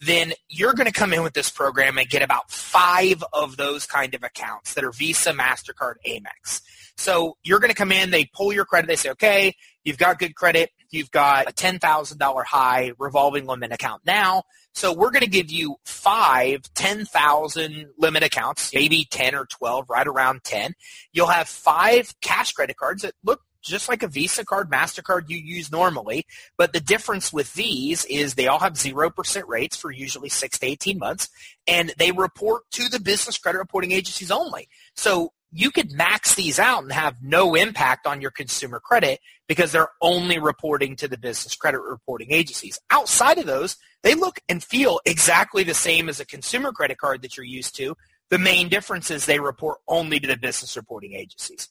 Then 0.00 0.32
you're 0.48 0.72
going 0.72 0.86
to 0.86 0.92
come 0.92 1.12
in 1.12 1.22
with 1.22 1.34
this 1.34 1.50
program 1.50 1.98
and 1.98 2.08
get 2.08 2.22
about 2.22 2.50
five 2.50 3.22
of 3.34 3.58
those 3.58 3.84
kind 3.84 4.14
of 4.14 4.22
accounts 4.22 4.72
that 4.72 4.84
are 4.84 4.92
Visa, 4.92 5.34
MasterCard, 5.34 5.96
Amex. 6.08 6.62
So 6.96 7.36
you're 7.42 7.58
going 7.58 7.70
to 7.70 7.76
come 7.76 7.92
in, 7.92 8.10
they 8.10 8.24
pull 8.24 8.54
your 8.54 8.64
credit, 8.64 8.86
they 8.86 8.96
say, 8.96 9.10
okay, 9.10 9.54
you've 9.84 9.98
got 9.98 10.18
good 10.18 10.34
credit, 10.34 10.70
you've 10.90 11.10
got 11.10 11.48
a 11.48 11.52
$10,000 11.52 12.44
high 12.44 12.92
revolving 12.98 13.46
limit 13.46 13.72
account 13.72 14.02
now. 14.06 14.44
So 14.74 14.92
we're 14.92 15.10
going 15.10 15.24
to 15.24 15.30
give 15.30 15.50
you 15.50 15.76
five 15.84 16.62
10,000 16.74 17.86
limit 17.98 18.22
accounts, 18.22 18.74
maybe 18.74 19.06
10 19.08 19.34
or 19.34 19.46
12, 19.46 19.88
right 19.88 20.06
around 20.06 20.42
10. 20.44 20.74
You'll 21.12 21.28
have 21.28 21.48
five 21.48 22.12
cash 22.20 22.52
credit 22.52 22.76
cards 22.76 23.02
that 23.02 23.14
look 23.22 23.40
just 23.64 23.88
like 23.88 24.02
a 24.02 24.08
Visa 24.08 24.44
card, 24.44 24.70
MasterCard 24.70 25.28
you 25.28 25.38
use 25.38 25.72
normally. 25.72 26.26
But 26.56 26.72
the 26.72 26.80
difference 26.80 27.32
with 27.32 27.54
these 27.54 28.04
is 28.04 28.34
they 28.34 28.46
all 28.46 28.58
have 28.58 28.74
0% 28.74 29.48
rates 29.48 29.76
for 29.76 29.90
usually 29.90 30.28
6 30.28 30.58
to 30.58 30.66
18 30.66 30.98
months, 30.98 31.28
and 31.66 31.92
they 31.98 32.12
report 32.12 32.70
to 32.72 32.88
the 32.88 33.00
business 33.00 33.38
credit 33.38 33.58
reporting 33.58 33.92
agencies 33.92 34.30
only. 34.30 34.68
So 34.94 35.32
you 35.56 35.70
could 35.70 35.92
max 35.92 36.34
these 36.34 36.58
out 36.58 36.82
and 36.82 36.92
have 36.92 37.22
no 37.22 37.54
impact 37.54 38.06
on 38.08 38.20
your 38.20 38.32
consumer 38.32 38.80
credit 38.80 39.20
because 39.46 39.70
they're 39.70 39.90
only 40.02 40.38
reporting 40.38 40.96
to 40.96 41.06
the 41.06 41.16
business 41.16 41.54
credit 41.54 41.80
reporting 41.80 42.32
agencies. 42.32 42.80
Outside 42.90 43.38
of 43.38 43.46
those, 43.46 43.76
they 44.02 44.14
look 44.14 44.40
and 44.48 44.62
feel 44.64 45.00
exactly 45.06 45.62
the 45.62 45.72
same 45.74 46.08
as 46.08 46.18
a 46.18 46.26
consumer 46.26 46.72
credit 46.72 46.98
card 46.98 47.22
that 47.22 47.36
you're 47.36 47.46
used 47.46 47.76
to. 47.76 47.96
The 48.30 48.38
main 48.38 48.68
difference 48.68 49.12
is 49.12 49.26
they 49.26 49.38
report 49.38 49.78
only 49.86 50.18
to 50.18 50.26
the 50.26 50.36
business 50.36 50.76
reporting 50.76 51.12
agencies. 51.14 51.68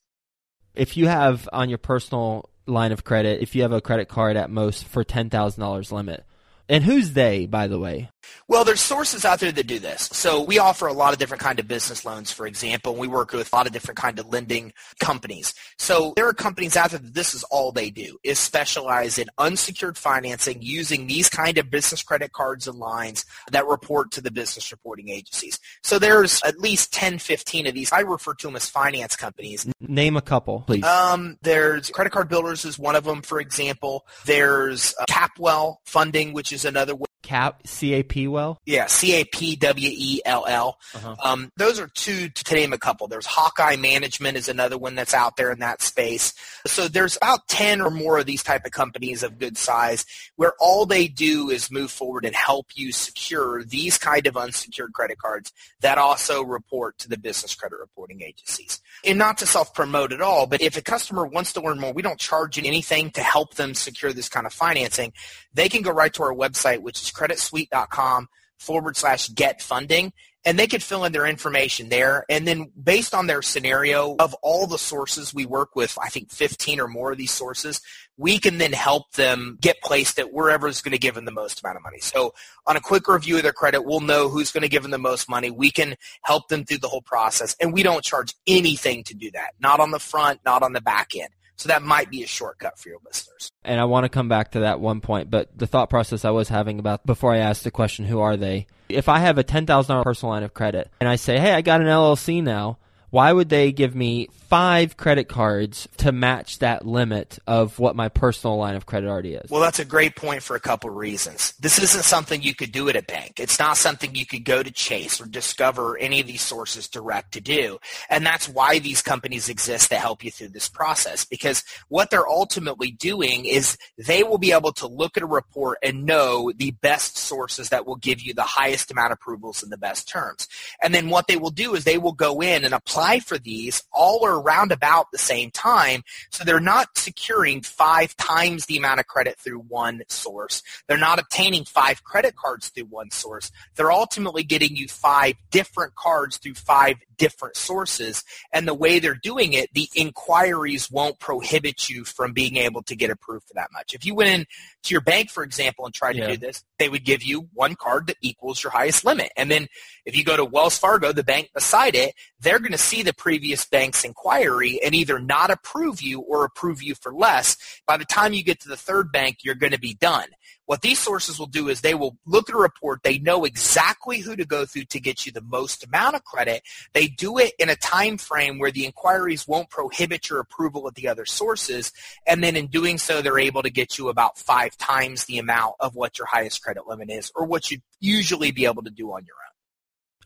if 0.76 0.96
you 0.96 1.08
have 1.08 1.50
on 1.52 1.68
your 1.70 1.78
personal 1.78 2.50
line 2.66 2.94
of 2.94 3.04
credit, 3.04 3.42
if 3.42 3.54
you 3.54 3.64
have 3.64 3.74
a 3.74 3.82
credit 3.82 4.08
card 4.08 4.38
at 4.38 4.50
most 4.50 4.86
for 4.86 5.04
ten 5.04 5.30
thousand 5.30 5.62
dollars 5.62 5.92
limit, 5.92 6.24
and 6.70 6.84
who's 6.86 7.12
they, 7.14 7.46
by 7.46 7.68
the 7.68 7.80
way? 7.80 8.10
Well, 8.48 8.64
there's 8.64 8.82
sources 8.82 9.26
out 9.26 9.40
there 9.40 9.52
that 9.52 9.68
do 9.68 9.80
this. 9.80 10.10
So 10.12 10.44
we 10.44 10.60
offer 10.60 10.88
a 10.88 10.94
lot 10.94 11.14
of 11.14 11.20
different 11.20 11.42
kind 11.42 11.60
of 11.60 11.68
business 11.68 12.06
loans, 12.06 12.32
for 12.32 12.46
example. 12.48 12.94
and 12.94 13.02
We 13.02 13.08
work 13.08 13.34
with 13.34 13.52
a 13.52 13.56
lot 13.56 13.68
of 13.68 13.74
different 13.74 13.98
kind 13.98 14.20
of 14.20 14.28
lending 14.28 14.74
companies. 15.00 15.54
So 15.78 16.14
there 16.16 16.28
are 16.28 16.34
companies 16.34 16.76
out 16.76 16.92
there 16.92 17.00
that 17.00 17.14
this 17.14 17.34
is 17.34 17.44
all 17.46 17.72
they 17.72 17.90
do 17.90 18.18
is 18.24 18.40
specialize 18.40 19.18
in 19.18 19.28
unsecured 19.38 19.98
financing 19.98 20.62
using 20.62 21.08
these 21.08 21.30
kind 21.30 21.58
of 21.58 21.70
business 21.70 22.04
credit 22.04 22.32
cards 22.32 22.68
and 22.68 22.78
lines 22.78 23.26
that 23.52 23.68
report 23.68 24.12
to 24.12 24.22
the 24.22 24.32
business 24.32 24.72
reporting 24.72 25.10
agencies. 25.10 25.60
So 25.84 26.00
there's 26.00 26.42
at 26.44 26.60
least 26.60 26.94
10, 26.94 27.20
15 27.20 27.68
of 27.68 27.74
these. 27.74 27.92
I 27.92 28.02
refer 28.02 28.34
to 28.36 28.48
them 28.48 28.56
as 28.56 28.70
finance 28.70 29.16
companies. 29.16 29.68
Name 29.80 30.18
a 30.18 30.22
couple, 30.22 30.62
please. 30.62 30.84
Um, 30.84 31.38
there's 31.42 31.90
Credit 31.90 32.12
Card 32.12 32.30
Builders 32.30 32.66
is 32.66 32.80
one 32.80 32.96
of 32.96 33.04
them, 33.04 33.22
for 33.22 33.40
example. 33.40 34.06
There's 34.26 34.94
uh, 35.00 35.06
Capwell 35.10 35.78
Funding, 35.86 36.34
which 36.34 36.52
is 36.52 36.66
another. 36.66 36.94
Cap 37.24 37.66
C 37.66 37.94
A 37.94 38.04
P 38.04 38.28
well. 38.28 38.62
Yeah, 38.66 38.86
C 38.86 39.14
A 39.16 39.24
P 39.24 39.56
W 39.56 39.90
E 39.92 40.22
L 40.26 40.46
L. 40.46 40.78
Uh-huh. 40.94 41.16
Um, 41.24 41.52
those 41.58 41.80
are 41.80 41.88
two 41.88 42.30
to 42.30 42.54
name 42.54 42.74
a 42.74 42.78
couple. 42.78 43.08
There's 43.08 43.26
Hawkeye 43.26 43.78
Management 43.78 44.38
is 44.38 44.50
another 44.50 44.78
one 44.78 44.96
that's 44.96 45.14
out 45.14 45.38
there 45.38 45.52
in 45.52 45.60
that 45.60 45.82
space. 45.82 46.34
So 46.68 46.88
there's 46.88 47.16
about 47.18 47.48
10 47.48 47.82
or 47.82 47.90
more 47.90 48.20
of 48.20 48.26
these 48.26 48.44
type 48.44 48.66
of 48.66 48.72
companies 48.72 49.24
of 49.24 49.40
good 49.40 49.58
size 49.58 50.06
where 50.36 50.54
all 50.60 50.86
they 50.86 51.08
do 51.08 51.50
is 51.50 51.72
move 51.72 51.92
forward 51.92 52.26
and 52.26 52.36
help 52.36 52.68
you 52.76 52.92
secure 52.92 53.64
these 53.64 53.98
kind 53.98 54.28
of 54.28 54.38
unsecured 54.38 54.94
credit 54.94 55.18
cards 55.18 55.52
that 55.80 55.98
also 55.98 56.44
report 56.44 56.98
to 57.00 57.10
the 57.10 57.18
business 57.18 57.56
credit 57.56 57.78
reporting 57.80 58.22
agencies. 58.22 58.82
And 59.06 59.18
not 59.18 59.38
to 59.40 59.46
self-promote 59.46 60.12
at 60.12 60.22
all, 60.22 60.46
but 60.46 60.62
if 60.62 60.78
a 60.78 60.82
customer 60.82 61.26
wants 61.26 61.54
to 61.54 61.62
learn 61.62 61.80
more, 61.80 61.94
we 61.94 62.02
don't 62.02 62.20
charge 62.20 62.58
you 62.58 62.64
anything 62.66 63.12
to 63.12 63.22
help 63.22 63.56
them 63.56 63.74
secure 63.74 64.12
this 64.12 64.30
kind 64.30 64.46
of 64.46 64.54
financing. 64.54 65.14
They 65.54 65.70
can 65.70 65.82
go 65.82 65.92
right 65.92 66.14
to 66.14 66.24
our 66.24 66.34
website, 66.34 66.82
which 66.82 67.02
is 67.02 67.12
creditsuite.com 67.14 68.28
forward 68.58 68.98
slash 68.98 69.30
get 69.30 69.62
funding 69.62 70.14
and 70.46 70.60
they 70.60 70.68
could 70.68 70.84
fill 70.84 71.06
in 71.06 71.12
their 71.12 71.26
information 71.26 71.90
there. 71.90 72.26
And 72.30 72.48
then 72.48 72.72
based 72.82 73.16
on 73.16 73.28
their 73.28 73.42
scenario 73.42 74.16
of 74.20 74.34
all 74.42 74.68
the 74.68 74.78
sources 74.78 75.34
we 75.34 75.46
work 75.46 75.76
with, 75.76 75.98
I 76.02 76.10
think 76.10 76.32
15 76.32 76.80
or 76.80 76.88
more 76.88 77.14
of 77.14 77.18
these 77.18 77.32
sources, 77.32 77.82
we 78.18 78.40
can 78.40 78.58
then 78.58 78.74
help 78.74 79.14
them 79.14 79.58
get 79.62 79.82
placed 79.82 80.20
at 80.20 80.34
wherever 80.34 80.68
is 80.68 80.82
going 80.82 80.92
to 80.92 80.98
give 80.98 81.16
them 81.16 81.26
the 81.26 81.32
most 81.32 81.64
amount 81.64 81.78
of 81.78 81.84
money. 81.84 82.00
So 82.00 82.34
on 82.68 82.76
a 82.76 82.82
quick 82.82 83.08
review 83.08 83.38
of 83.38 83.44
their 83.44 83.54
credit, 83.54 83.86
we'll 83.86 84.02
know 84.02 84.28
who's 84.28 84.52
going 84.52 84.64
to 84.64 84.70
give 84.70 84.82
them 84.82 84.92
the 84.92 84.98
most 84.98 85.30
money. 85.30 85.50
We 85.50 85.72
can 85.72 85.96
help 86.24 86.50
them 86.50 86.66
through 86.66 86.80
the 86.80 86.90
whole 86.90 87.02
process 87.02 87.56
and 87.62 87.74
we 87.74 87.84
don't 87.84 88.04
charge 88.04 88.34
anything 88.46 89.04
to 89.06 89.14
do 89.14 89.32
that. 89.32 89.54
Not 89.60 89.80
on 89.80 89.92
the 89.92 90.00
front, 90.00 90.42
not 90.46 90.62
on 90.62 90.74
the 90.74 90.82
back 90.82 91.16
end. 91.16 91.30
So 91.56 91.70
that 91.70 91.84
might 91.84 92.10
be 92.10 92.24
a 92.24 92.28
shortcut 92.28 92.80
for 92.80 92.90
your 92.90 93.00
listeners. 93.06 93.52
And 93.64 93.80
I 93.80 93.86
want 93.86 94.06
to 94.06 94.10
come 94.10 94.28
back 94.28 94.52
to 94.52 94.62
that 94.62 94.80
one 94.80 95.02
point, 95.02 95.30
but 95.30 95.58
the 95.58 95.68
thought 95.68 95.90
process 95.90 96.26
I 96.26 96.32
was 96.32 96.50
having 96.50 96.80
about 96.80 97.06
before 97.06 97.34
I 97.34 97.38
asked 97.38 97.64
the 97.64 97.72
question, 97.72 98.06
who 98.06 98.20
are 98.20 98.36
they? 98.36 98.68
If 98.90 99.08
I 99.08 99.20
have 99.20 99.38
a 99.38 99.44
$10,000 99.44 100.04
personal 100.04 100.34
line 100.34 100.44
of 100.44 100.54
credit 100.54 100.90
and 101.00 101.08
I 101.08 101.16
say, 101.16 101.40
hey, 101.40 101.54
I 101.54 101.62
got 101.62 101.82
an 101.82 101.88
LLC 101.88 102.44
now, 102.44 102.78
why 103.14 103.32
would 103.32 103.50
they 103.50 103.72
give 103.72 103.94
me 103.94 104.28
five 104.48 104.98
credit 104.98 105.28
cards 105.28 105.88
to 105.98 106.12
match 106.12 106.58
that 106.60 106.84
limit 106.84 107.38
of 107.46 107.78
what 107.78 107.96
my 107.96 108.10
personal 108.10 108.58
line 108.58 108.74
of 108.74 108.88
credit 108.88 109.08
already 109.08 109.36
is? 109.36 109.52
Well, 109.52 109.62
that's 109.62 109.78
a 109.78 109.86
great 109.86 110.16
point 110.16 110.42
for 110.42 110.56
a 110.56 110.60
couple 110.60 110.90
of 110.90 110.96
reasons. 110.96 111.54
This 111.60 111.78
isn't 111.78 112.06
something 112.06 112.42
you 112.42 112.56
could 112.56 112.72
do 112.72 112.90
at 112.90 112.96
a 112.96 113.04
bank. 113.04 113.40
It's 113.40 113.60
not 113.60 113.78
something 113.78 114.16
you 114.16 114.26
could 114.26 114.44
go 114.46 114.64
to 114.64 114.72
Chase 114.72 115.22
or 115.22 115.28
Discover 115.28 116.00
any 116.00 116.22
of 116.22 116.26
these 116.26 116.42
sources 116.42 116.88
direct 116.88 117.34
to 117.34 117.42
do. 117.42 117.78
And 118.10 118.26
that's 118.26 118.50
why 118.50 118.80
these 118.80 119.04
companies 119.04 119.48
exist 119.48 119.90
to 119.90 119.96
help 119.96 120.24
you 120.24 120.32
through 120.32 120.50
this 120.50 120.68
process 120.68 121.24
because 121.24 121.64
what 121.90 122.10
they're 122.10 122.28
ultimately 122.28 122.90
doing 122.90 123.46
is 123.46 123.78
they 124.00 124.24
will 124.24 124.40
be 124.40 124.54
able 124.54 124.72
to 124.74 124.88
look 124.88 125.18
at 125.18 125.24
a 125.24 125.28
report 125.28 125.78
and 125.84 126.04
know 126.04 126.52
the 126.56 126.72
best 126.72 127.20
sources 127.20 127.70
that 127.70 127.86
will 127.86 127.98
give 127.98 128.22
you 128.22 128.34
the 128.34 128.42
highest 128.42 128.90
amount 128.90 129.12
of 129.12 129.20
approvals 129.20 129.62
and 129.62 129.72
the 129.72 129.78
best 129.78 130.10
terms. 130.10 130.48
And 130.82 130.96
then 130.96 131.10
what 131.10 131.28
they 131.28 131.38
will 131.38 131.52
do 131.52 131.76
is 131.76 131.84
they 131.84 132.00
will 132.00 132.14
go 132.14 132.42
in 132.42 132.66
and 132.66 132.74
apply 132.74 133.03
apply 133.04 133.20
for 133.20 133.38
these 133.38 133.84
all 133.92 134.26
are 134.26 134.40
around 134.40 134.72
about 134.72 135.12
the 135.12 135.18
same 135.18 135.52
time. 135.52 136.04
So 136.32 136.44
they're 136.44 136.60
not 136.60 136.98
securing 136.98 137.62
five 137.62 138.16
times 138.16 138.66
the 138.66 138.78
amount 138.78 139.02
of 139.02 139.08
credit 139.08 139.38
through 139.38 139.60
one 139.60 140.04
source. 140.08 140.64
They're 140.88 140.98
not 140.98 141.20
obtaining 141.20 141.66
five 141.66 142.04
credit 142.04 142.36
cards 142.36 142.70
through 142.70 142.86
one 142.86 143.12
source. 143.12 143.52
They're 143.76 143.92
ultimately 143.92 144.44
getting 144.44 144.76
you 144.76 144.88
five 144.88 145.36
different 145.52 145.96
cards 145.96 146.38
through 146.38 146.56
five 146.56 146.96
different 147.18 147.56
sources. 147.56 148.24
And 148.52 148.68
the 148.68 148.74
way 148.74 149.00
they're 149.00 149.16
doing 149.16 149.54
it, 149.54 149.74
the 149.74 149.90
inquiries 149.96 150.90
won't 150.92 151.20
prohibit 151.20 151.90
you 151.90 152.04
from 152.04 152.34
being 152.34 152.58
able 152.58 152.84
to 152.84 152.96
get 152.96 153.10
approved 153.10 153.48
for 153.48 153.54
that 153.56 153.72
much. 153.72 153.94
If 153.94 154.06
you 154.06 154.16
went 154.16 154.30
in 154.30 154.46
to 154.84 154.94
your 154.94 155.02
bank, 155.02 155.30
for 155.30 155.44
example, 155.44 155.86
and 155.86 155.94
tried 155.94 156.16
yeah. 156.16 156.28
to 156.28 156.34
do 156.34 156.38
this, 156.38 156.64
they 156.80 156.90
would 156.90 157.06
give 157.06 157.24
you 157.24 157.48
one 157.54 157.76
card 157.76 158.08
that 158.08 158.18
equals 158.22 158.64
your 158.64 158.72
highest 158.72 159.06
limit. 159.06 159.32
And 159.38 159.50
then 159.50 159.68
if 160.06 160.16
you 160.18 160.24
go 160.24 160.36
to 160.36 160.46
Wells 160.46 160.78
Fargo, 160.78 161.12
the 161.12 161.24
bank 161.24 161.52
beside 161.54 161.96
it, 161.96 162.16
they're 162.40 162.60
going 162.60 162.72
to 162.74 162.78
see 162.78 163.04
the 163.04 163.14
previous 163.14 163.66
bank's 163.66 164.04
inquiry 164.04 164.80
and 164.84 164.94
either 164.94 165.20
not 165.20 165.50
approve 165.50 166.02
you 166.02 166.20
or 166.20 166.44
approve 166.44 166.84
you 166.84 166.96
for 166.96 167.14
less. 167.14 167.58
By 167.88 167.98
the 167.98 168.06
time 168.06 168.34
you 168.34 168.44
get 168.44 168.60
to 168.62 168.70
the 168.70 168.78
third 168.78 169.12
bank, 169.12 169.38
you're 169.44 169.56
going 169.56 169.72
to 169.72 169.80
be 169.80 169.94
done. 169.94 170.28
What 170.66 170.82
these 170.82 171.00
sources 171.00 171.40
will 171.40 171.48
do 171.48 171.70
is 171.70 171.82
they 171.82 171.94
will 171.94 172.18
look 172.26 172.50
at 172.50 172.56
a 172.56 172.60
report. 172.60 173.04
They 173.04 173.20
know 173.20 173.46
exactly 173.46 174.20
who 174.20 174.36
to 174.36 174.46
go 174.46 174.66
through 174.66 174.86
to 174.86 175.00
get 175.00 175.26
you 175.26 175.32
the 175.32 175.42
most 175.42 175.86
amount 175.86 176.16
of 176.16 176.24
credit. 176.24 176.64
They 176.94 177.08
do 177.08 177.38
it 177.38 177.54
in 177.60 177.70
a 177.70 177.76
time 177.76 178.18
frame 178.18 178.60
where 178.60 178.72
the 178.72 178.86
inquiries 178.86 179.48
won't 179.48 179.70
prohibit 179.70 180.30
your 180.30 180.40
approval 180.40 180.88
of 180.88 180.96
the 180.96 181.08
other 181.08 181.26
sources. 181.26 181.92
And 182.26 182.44
then 182.44 182.56
in 182.56 182.68
doing 182.68 182.98
so, 182.98 183.22
they're 183.22 183.40
able 183.40 183.64
to 183.64 183.70
get 183.70 183.98
you 183.98 184.10
about 184.10 184.38
five 184.38 184.78
times 184.78 185.26
the 185.26 185.38
amount 185.38 185.76
of 185.80 185.96
what 185.96 186.18
your 186.18 186.28
highest 186.28 186.64
credit 186.64 186.88
limit 186.88 187.10
is 187.10 187.32
or 187.36 187.46
what 187.46 187.72
you'd 187.72 187.82
usually 188.00 188.52
be 188.52 188.66
able 188.66 188.84
to 188.84 188.90
do 188.90 189.12
on 189.12 189.26
your 189.26 189.36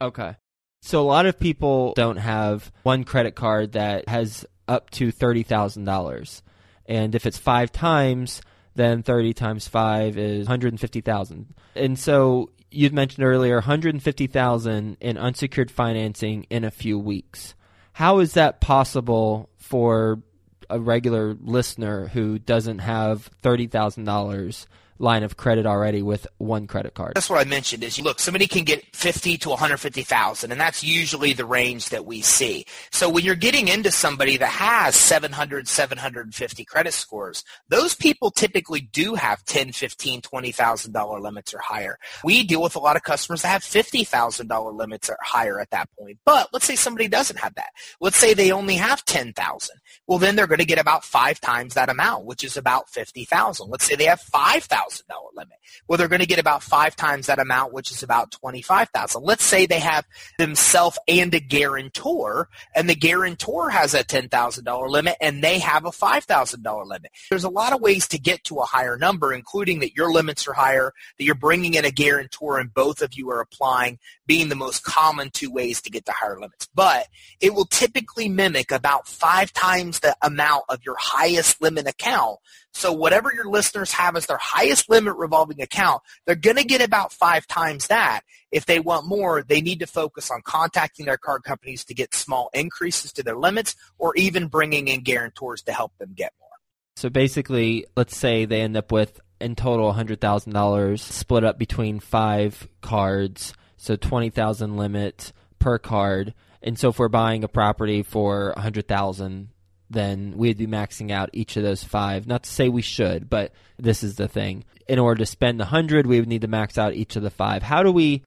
own. 0.01 0.09
Okay. 0.09 0.35
So 0.81 1.01
a 1.01 1.03
lot 1.03 1.25
of 1.25 1.39
people 1.39 1.93
don't 1.95 2.17
have 2.17 2.71
one 2.83 3.03
credit 3.03 3.35
card 3.35 3.73
that 3.73 4.07
has 4.07 4.45
up 4.67 4.89
to 4.91 5.11
$30,000. 5.11 6.41
And 6.85 7.15
if 7.15 7.25
it's 7.25 7.37
five 7.37 7.71
times, 7.71 8.41
then 8.77 9.03
30 9.03 9.33
times 9.33 9.67
5 9.67 10.17
is 10.17 10.47
150,000. 10.47 11.53
And 11.75 11.99
so 11.99 12.51
you'd 12.71 12.93
mentioned 12.93 13.25
earlier 13.25 13.55
150,000 13.55 14.97
in 15.01 15.17
unsecured 15.17 15.71
financing 15.71 16.45
in 16.49 16.63
a 16.63 16.71
few 16.71 16.97
weeks. 16.97 17.55
How 17.93 18.19
is 18.19 18.33
that 18.33 18.61
possible 18.61 19.49
for 19.57 20.21
a 20.69 20.79
regular 20.79 21.35
listener 21.41 22.07
who 22.07 22.37
doesn't 22.37 22.79
have 22.79 23.29
$30,000 23.41 24.65
line 24.99 25.23
of 25.23 25.37
credit 25.37 25.65
already 25.65 26.01
with 26.01 26.27
one 26.37 26.67
credit 26.67 26.93
card. 26.93 27.13
That's 27.15 27.29
what 27.29 27.39
I 27.39 27.49
mentioned 27.49 27.83
is 27.83 27.99
look, 27.99 28.19
somebody 28.19 28.47
can 28.47 28.63
get 28.63 28.83
50 28.95 29.37
to 29.39 29.49
150,000 29.49 30.51
and 30.51 30.59
that's 30.59 30.83
usually 30.83 31.33
the 31.33 31.45
range 31.45 31.89
that 31.89 32.05
we 32.05 32.21
see. 32.21 32.65
So 32.91 33.09
when 33.09 33.23
you're 33.23 33.35
getting 33.35 33.67
into 33.67 33.91
somebody 33.91 34.37
that 34.37 34.49
has 34.49 34.95
700, 34.95 35.67
750 35.67 36.65
credit 36.65 36.93
scores, 36.93 37.43
those 37.69 37.95
people 37.95 38.31
typically 38.31 38.81
do 38.81 39.15
have 39.15 39.43
10, 39.45 39.71
15, 39.71 40.21
$20,000 40.21 41.21
limits 41.21 41.53
or 41.53 41.59
higher. 41.59 41.97
We 42.23 42.43
deal 42.43 42.61
with 42.61 42.75
a 42.75 42.79
lot 42.79 42.95
of 42.95 43.03
customers 43.03 43.41
that 43.43 43.49
have 43.49 43.63
$50,000 43.63 44.73
limits 44.73 45.09
or 45.09 45.17
higher 45.21 45.59
at 45.59 45.71
that 45.71 45.89
point. 45.97 46.17
But 46.25 46.49
let's 46.53 46.65
say 46.65 46.75
somebody 46.75 47.07
doesn't 47.07 47.39
have 47.39 47.55
that. 47.55 47.69
Let's 47.99 48.17
say 48.17 48.33
they 48.33 48.51
only 48.51 48.75
have 48.75 49.05
10,000. 49.05 49.75
Well, 50.07 50.19
then 50.19 50.35
they're 50.35 50.47
going 50.47 50.59
to 50.59 50.65
get 50.65 50.79
about 50.79 51.03
five 51.03 51.39
times 51.41 51.73
that 51.73 51.89
amount, 51.89 52.25
which 52.25 52.43
is 52.43 52.57
about 52.57 52.89
50,000. 52.89 53.69
Let's 53.69 53.85
say 53.85 53.95
they 53.95 54.05
have 54.05 54.21
5,000 54.21 54.86
dollar 55.07 55.29
limit. 55.35 55.57
Well, 55.87 55.97
they're 55.97 56.07
going 56.07 56.21
to 56.21 56.27
get 56.27 56.39
about 56.39 56.63
five 56.63 56.95
times 56.95 57.27
that 57.27 57.39
amount, 57.39 57.73
which 57.73 57.91
is 57.91 58.03
about 58.03 58.31
twenty 58.31 58.61
five 58.61 58.89
thousand. 58.89 59.23
Let's 59.23 59.43
say 59.43 59.65
they 59.65 59.79
have 59.79 60.05
themselves 60.37 60.97
and 61.07 61.33
a 61.33 61.39
guarantor, 61.39 62.49
and 62.75 62.89
the 62.89 62.95
guarantor 62.95 63.69
has 63.69 63.93
a 63.93 64.03
ten 64.03 64.29
thousand 64.29 64.65
dollar 64.65 64.89
limit, 64.89 65.15
and 65.21 65.43
they 65.43 65.59
have 65.59 65.85
a 65.85 65.91
five 65.91 66.23
thousand 66.23 66.63
dollar 66.63 66.85
limit. 66.85 67.11
There's 67.29 67.43
a 67.43 67.49
lot 67.49 67.73
of 67.73 67.81
ways 67.81 68.07
to 68.09 68.19
get 68.19 68.43
to 68.45 68.57
a 68.57 68.65
higher 68.65 68.97
number, 68.97 69.33
including 69.33 69.79
that 69.79 69.95
your 69.95 70.11
limits 70.11 70.47
are 70.47 70.53
higher, 70.53 70.93
that 71.17 71.23
you're 71.23 71.35
bringing 71.35 71.73
in 71.73 71.85
a 71.85 71.91
guarantor, 71.91 72.59
and 72.59 72.73
both 72.73 73.01
of 73.01 73.13
you 73.13 73.29
are 73.29 73.41
applying, 73.41 73.99
being 74.25 74.49
the 74.49 74.55
most 74.55 74.83
common 74.83 75.29
two 75.31 75.51
ways 75.51 75.81
to 75.81 75.89
get 75.89 76.05
to 76.05 76.11
higher 76.11 76.39
limits. 76.39 76.67
But 76.73 77.07
it 77.39 77.53
will 77.53 77.65
typically 77.65 78.29
mimic 78.29 78.71
about 78.71 79.07
five 79.07 79.53
times 79.53 79.99
the 79.99 80.15
amount 80.21 80.63
of 80.69 80.83
your 80.85 80.95
highest 80.99 81.61
limit 81.61 81.87
account. 81.87 82.39
So 82.73 82.91
whatever 82.91 83.33
your 83.33 83.49
listeners 83.49 83.91
have 83.93 84.15
as 84.15 84.27
their 84.27 84.37
highest 84.37 84.89
limit 84.89 85.15
revolving 85.17 85.61
account, 85.61 86.03
they're 86.25 86.35
going 86.35 86.57
to 86.57 86.63
get 86.63 86.81
about 86.81 87.11
five 87.11 87.47
times 87.47 87.87
that. 87.87 88.21
If 88.51 88.65
they 88.65 88.79
want 88.79 89.07
more, 89.07 89.43
they 89.43 89.61
need 89.61 89.79
to 89.79 89.87
focus 89.87 90.29
on 90.29 90.41
contacting 90.43 91.05
their 91.05 91.17
card 91.17 91.43
companies 91.43 91.83
to 91.85 91.93
get 91.93 92.13
small 92.13 92.49
increases 92.53 93.11
to 93.13 93.23
their 93.23 93.35
limits 93.35 93.75
or 93.97 94.15
even 94.15 94.47
bringing 94.47 94.87
in 94.87 95.01
guarantors 95.01 95.63
to 95.63 95.73
help 95.73 95.97
them 95.97 96.13
get 96.15 96.33
more. 96.39 96.47
So 96.95 97.09
basically, 97.09 97.85
let's 97.95 98.15
say 98.15 98.45
they 98.45 98.61
end 98.61 98.77
up 98.77 98.91
with 98.91 99.19
in 99.39 99.55
total 99.55 99.93
$100,000 99.93 100.99
split 100.99 101.43
up 101.43 101.57
between 101.57 101.99
five 101.99 102.67
cards, 102.81 103.53
so 103.75 103.95
20,000 103.95 104.77
limit 104.77 105.31
per 105.59 105.77
card. 105.77 106.33
And 106.61 106.77
so 106.77 106.89
if 106.89 106.99
we're 106.99 107.07
buying 107.07 107.43
a 107.43 107.47
property 107.47 108.03
for 108.03 108.51
100,000, 108.55 109.49
then 109.89 110.33
we'd 110.35 110.57
be 110.57 110.67
maxing 110.67 111.11
out 111.11 111.29
each 111.33 111.57
of 111.57 111.63
those 111.63 111.83
five. 111.83 112.27
Not 112.27 112.43
to 112.43 112.49
say 112.49 112.69
we 112.69 112.81
should, 112.81 113.29
but 113.29 113.53
this 113.77 114.03
is 114.03 114.15
the 114.15 114.27
thing. 114.27 114.65
In 114.87 114.99
order 114.99 115.19
to 115.19 115.25
spend 115.25 115.59
the 115.59 115.65
hundred, 115.65 116.05
we 116.05 116.19
would 116.19 116.29
need 116.29 116.41
to 116.41 116.47
max 116.47 116.77
out 116.77 116.93
each 116.93 117.15
of 117.15 117.23
the 117.23 117.29
five. 117.29 117.63
How 117.63 117.83
do 117.83 117.91
we 117.91 118.23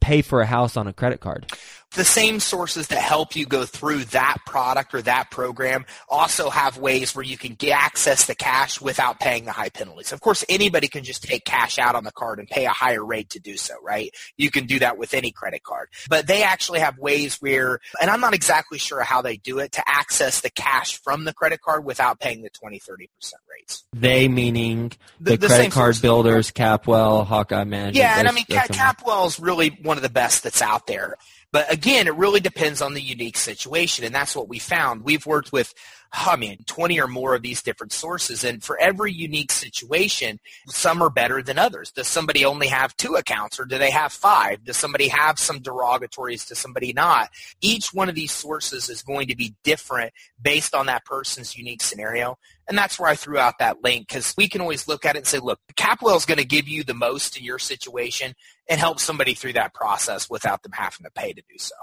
pay 0.00 0.22
for 0.22 0.40
a 0.40 0.46
house 0.46 0.76
on 0.76 0.86
a 0.86 0.92
credit 0.92 1.20
card? 1.20 1.50
The 1.96 2.04
same 2.04 2.38
sources 2.38 2.86
that 2.88 2.98
help 2.98 3.34
you 3.34 3.46
go 3.46 3.64
through 3.64 4.04
that 4.04 4.36
product 4.46 4.94
or 4.94 5.02
that 5.02 5.30
program 5.30 5.84
also 6.08 6.50
have 6.50 6.78
ways 6.78 7.14
where 7.14 7.24
you 7.24 7.36
can 7.36 7.54
get 7.54 7.72
access 7.72 8.26
to 8.26 8.34
cash 8.34 8.80
without 8.80 9.18
paying 9.18 9.44
the 9.46 9.52
high 9.52 9.70
penalties. 9.70 10.12
Of 10.12 10.20
course, 10.20 10.44
anybody 10.48 10.88
can 10.88 11.02
just 11.02 11.24
take 11.24 11.44
cash 11.44 11.78
out 11.78 11.94
on 11.94 12.04
the 12.04 12.12
card 12.12 12.38
and 12.38 12.48
pay 12.48 12.66
a 12.66 12.70
higher 12.70 13.04
rate 13.04 13.30
to 13.30 13.40
do 13.40 13.56
so, 13.56 13.74
right? 13.82 14.14
You 14.36 14.50
can 14.50 14.66
do 14.66 14.78
that 14.78 14.98
with 14.98 15.14
any 15.14 15.32
credit 15.32 15.64
card. 15.64 15.88
But 16.08 16.26
they 16.26 16.42
actually 16.42 16.80
have 16.80 16.98
ways 16.98 17.38
where, 17.40 17.80
and 18.00 18.10
I'm 18.10 18.20
not 18.20 18.34
exactly 18.34 18.78
sure 18.78 19.00
how 19.00 19.22
they 19.22 19.36
do 19.36 19.58
it, 19.58 19.72
to 19.72 19.82
access 19.86 20.40
the 20.42 20.50
cash 20.50 21.00
from 21.02 21.24
the 21.24 21.32
credit 21.32 21.60
card 21.62 21.84
without 21.84 22.20
paying 22.20 22.42
the 22.42 22.50
20, 22.50 22.78
30% 22.78 23.08
rates. 23.50 23.84
They 23.94 24.28
meaning 24.28 24.92
the, 25.20 25.32
the, 25.32 25.36
the 25.38 25.46
credit 25.46 25.72
card 25.72 26.00
builders, 26.02 26.50
Capwell, 26.50 27.26
Hawkeye 27.26 27.64
Management. 27.64 27.96
Yeah, 27.96 28.18
and 28.18 28.28
I 28.28 28.32
mean, 28.32 28.44
Capwell 28.44 29.26
is 29.26 29.40
really 29.40 29.70
one 29.82 29.96
of 29.96 30.02
the 30.02 30.10
best 30.10 30.42
that's 30.42 30.62
out 30.62 30.86
there. 30.86 31.16
But 31.56 31.72
again, 31.72 32.06
it 32.06 32.14
really 32.16 32.40
depends 32.40 32.82
on 32.82 32.92
the 32.92 33.00
unique 33.00 33.38
situation, 33.38 34.04
and 34.04 34.14
that's 34.14 34.36
what 34.36 34.46
we 34.46 34.58
found. 34.58 35.04
We've 35.04 35.24
worked 35.24 35.52
with 35.52 35.72
I 36.12 36.36
mean, 36.36 36.58
20 36.66 37.00
or 37.00 37.08
more 37.08 37.34
of 37.34 37.42
these 37.42 37.62
different 37.62 37.92
sources. 37.92 38.44
And 38.44 38.62
for 38.62 38.78
every 38.78 39.12
unique 39.12 39.52
situation, 39.52 40.40
some 40.68 41.02
are 41.02 41.10
better 41.10 41.42
than 41.42 41.58
others. 41.58 41.90
Does 41.90 42.08
somebody 42.08 42.44
only 42.44 42.68
have 42.68 42.96
two 42.96 43.14
accounts 43.14 43.60
or 43.60 43.64
do 43.64 43.78
they 43.78 43.90
have 43.90 44.12
five? 44.12 44.64
Does 44.64 44.76
somebody 44.76 45.08
have 45.08 45.38
some 45.38 45.60
derogatories? 45.60 46.46
Does 46.46 46.58
somebody 46.58 46.92
not? 46.92 47.30
Each 47.60 47.92
one 47.92 48.08
of 48.08 48.14
these 48.14 48.32
sources 48.32 48.88
is 48.88 49.02
going 49.02 49.28
to 49.28 49.36
be 49.36 49.54
different 49.64 50.12
based 50.40 50.74
on 50.74 50.86
that 50.86 51.04
person's 51.04 51.56
unique 51.56 51.82
scenario. 51.82 52.38
And 52.68 52.76
that's 52.76 52.98
where 52.98 53.08
I 53.08 53.14
threw 53.14 53.38
out 53.38 53.58
that 53.58 53.82
link 53.84 54.08
because 54.08 54.34
we 54.36 54.48
can 54.48 54.60
always 54.60 54.88
look 54.88 55.04
at 55.04 55.14
it 55.14 55.20
and 55.20 55.26
say, 55.26 55.38
look, 55.38 55.60
CapWell 55.76 56.16
is 56.16 56.24
going 56.24 56.38
to 56.38 56.44
give 56.44 56.68
you 56.68 56.82
the 56.82 56.94
most 56.94 57.36
in 57.36 57.44
your 57.44 57.58
situation 57.58 58.34
and 58.68 58.80
help 58.80 58.98
somebody 58.98 59.34
through 59.34 59.52
that 59.54 59.74
process 59.74 60.28
without 60.28 60.62
them 60.62 60.72
having 60.72 61.04
to 61.04 61.10
pay 61.10 61.32
to 61.32 61.42
do 61.42 61.58
so. 61.58 61.74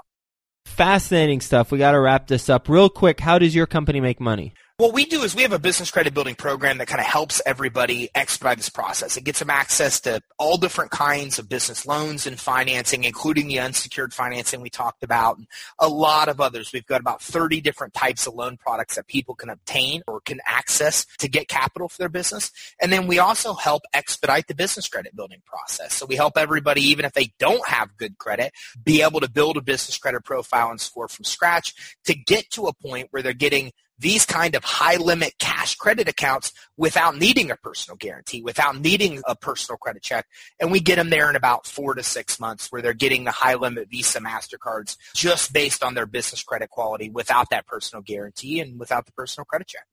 Fascinating 0.64 1.40
stuff. 1.40 1.70
We 1.70 1.78
got 1.78 1.92
to 1.92 2.00
wrap 2.00 2.26
this 2.26 2.48
up 2.48 2.68
real 2.68 2.88
quick. 2.88 3.20
How 3.20 3.38
does 3.38 3.54
your 3.54 3.66
company 3.66 4.00
make 4.00 4.20
money? 4.20 4.52
What 4.76 4.92
we 4.92 5.04
do 5.06 5.22
is 5.22 5.36
we 5.36 5.42
have 5.42 5.52
a 5.52 5.58
business 5.60 5.92
credit 5.92 6.14
building 6.14 6.34
program 6.34 6.78
that 6.78 6.88
kind 6.88 7.00
of 7.00 7.06
helps 7.06 7.40
everybody 7.46 8.10
expedite 8.12 8.56
this 8.56 8.68
process. 8.68 9.16
It 9.16 9.22
gets 9.22 9.38
them 9.38 9.48
access 9.48 10.00
to 10.00 10.20
all 10.36 10.56
different 10.56 10.90
kinds 10.90 11.38
of 11.38 11.48
business 11.48 11.86
loans 11.86 12.26
and 12.26 12.40
financing, 12.40 13.04
including 13.04 13.46
the 13.46 13.60
unsecured 13.60 14.12
financing 14.12 14.60
we 14.60 14.70
talked 14.70 15.04
about, 15.04 15.38
and 15.38 15.46
a 15.78 15.86
lot 15.86 16.28
of 16.28 16.40
others. 16.40 16.72
We've 16.72 16.84
got 16.84 17.00
about 17.00 17.22
30 17.22 17.60
different 17.60 17.94
types 17.94 18.26
of 18.26 18.34
loan 18.34 18.56
products 18.56 18.96
that 18.96 19.06
people 19.06 19.36
can 19.36 19.48
obtain 19.48 20.02
or 20.08 20.20
can 20.20 20.40
access 20.44 21.06
to 21.18 21.28
get 21.28 21.46
capital 21.46 21.88
for 21.88 21.98
their 21.98 22.08
business. 22.08 22.50
And 22.82 22.92
then 22.92 23.06
we 23.06 23.20
also 23.20 23.54
help 23.54 23.84
expedite 23.92 24.48
the 24.48 24.56
business 24.56 24.88
credit 24.88 25.14
building 25.14 25.42
process. 25.46 25.94
So 25.94 26.04
we 26.04 26.16
help 26.16 26.36
everybody, 26.36 26.80
even 26.80 27.04
if 27.04 27.12
they 27.12 27.32
don't 27.38 27.64
have 27.68 27.96
good 27.96 28.18
credit, 28.18 28.52
be 28.82 29.02
able 29.02 29.20
to 29.20 29.30
build 29.30 29.56
a 29.56 29.62
business 29.62 29.98
credit 29.98 30.24
profile 30.24 30.70
and 30.70 30.80
score 30.80 31.06
from 31.06 31.24
scratch 31.24 31.96
to 32.06 32.16
get 32.16 32.50
to 32.50 32.66
a 32.66 32.72
point 32.72 33.06
where 33.12 33.22
they're 33.22 33.34
getting 33.34 33.70
these 33.98 34.26
kind 34.26 34.54
of 34.54 34.64
high 34.64 34.96
limit 34.96 35.34
cash 35.38 35.76
credit 35.76 36.08
accounts 36.08 36.52
without 36.76 37.16
needing 37.16 37.50
a 37.50 37.56
personal 37.56 37.96
guarantee, 37.96 38.42
without 38.42 38.78
needing 38.80 39.22
a 39.26 39.36
personal 39.36 39.78
credit 39.78 40.02
check. 40.02 40.26
And 40.60 40.72
we 40.72 40.80
get 40.80 40.96
them 40.96 41.10
there 41.10 41.30
in 41.30 41.36
about 41.36 41.66
four 41.66 41.94
to 41.94 42.02
six 42.02 42.40
months 42.40 42.70
where 42.70 42.82
they're 42.82 42.92
getting 42.92 43.24
the 43.24 43.30
high 43.30 43.54
limit 43.54 43.88
Visa 43.90 44.20
MasterCards 44.20 44.96
just 45.14 45.52
based 45.52 45.82
on 45.82 45.94
their 45.94 46.06
business 46.06 46.42
credit 46.42 46.70
quality 46.70 47.10
without 47.10 47.50
that 47.50 47.66
personal 47.66 48.02
guarantee 48.02 48.60
and 48.60 48.78
without 48.78 49.06
the 49.06 49.12
personal 49.12 49.44
credit 49.44 49.68
check. 49.68 49.86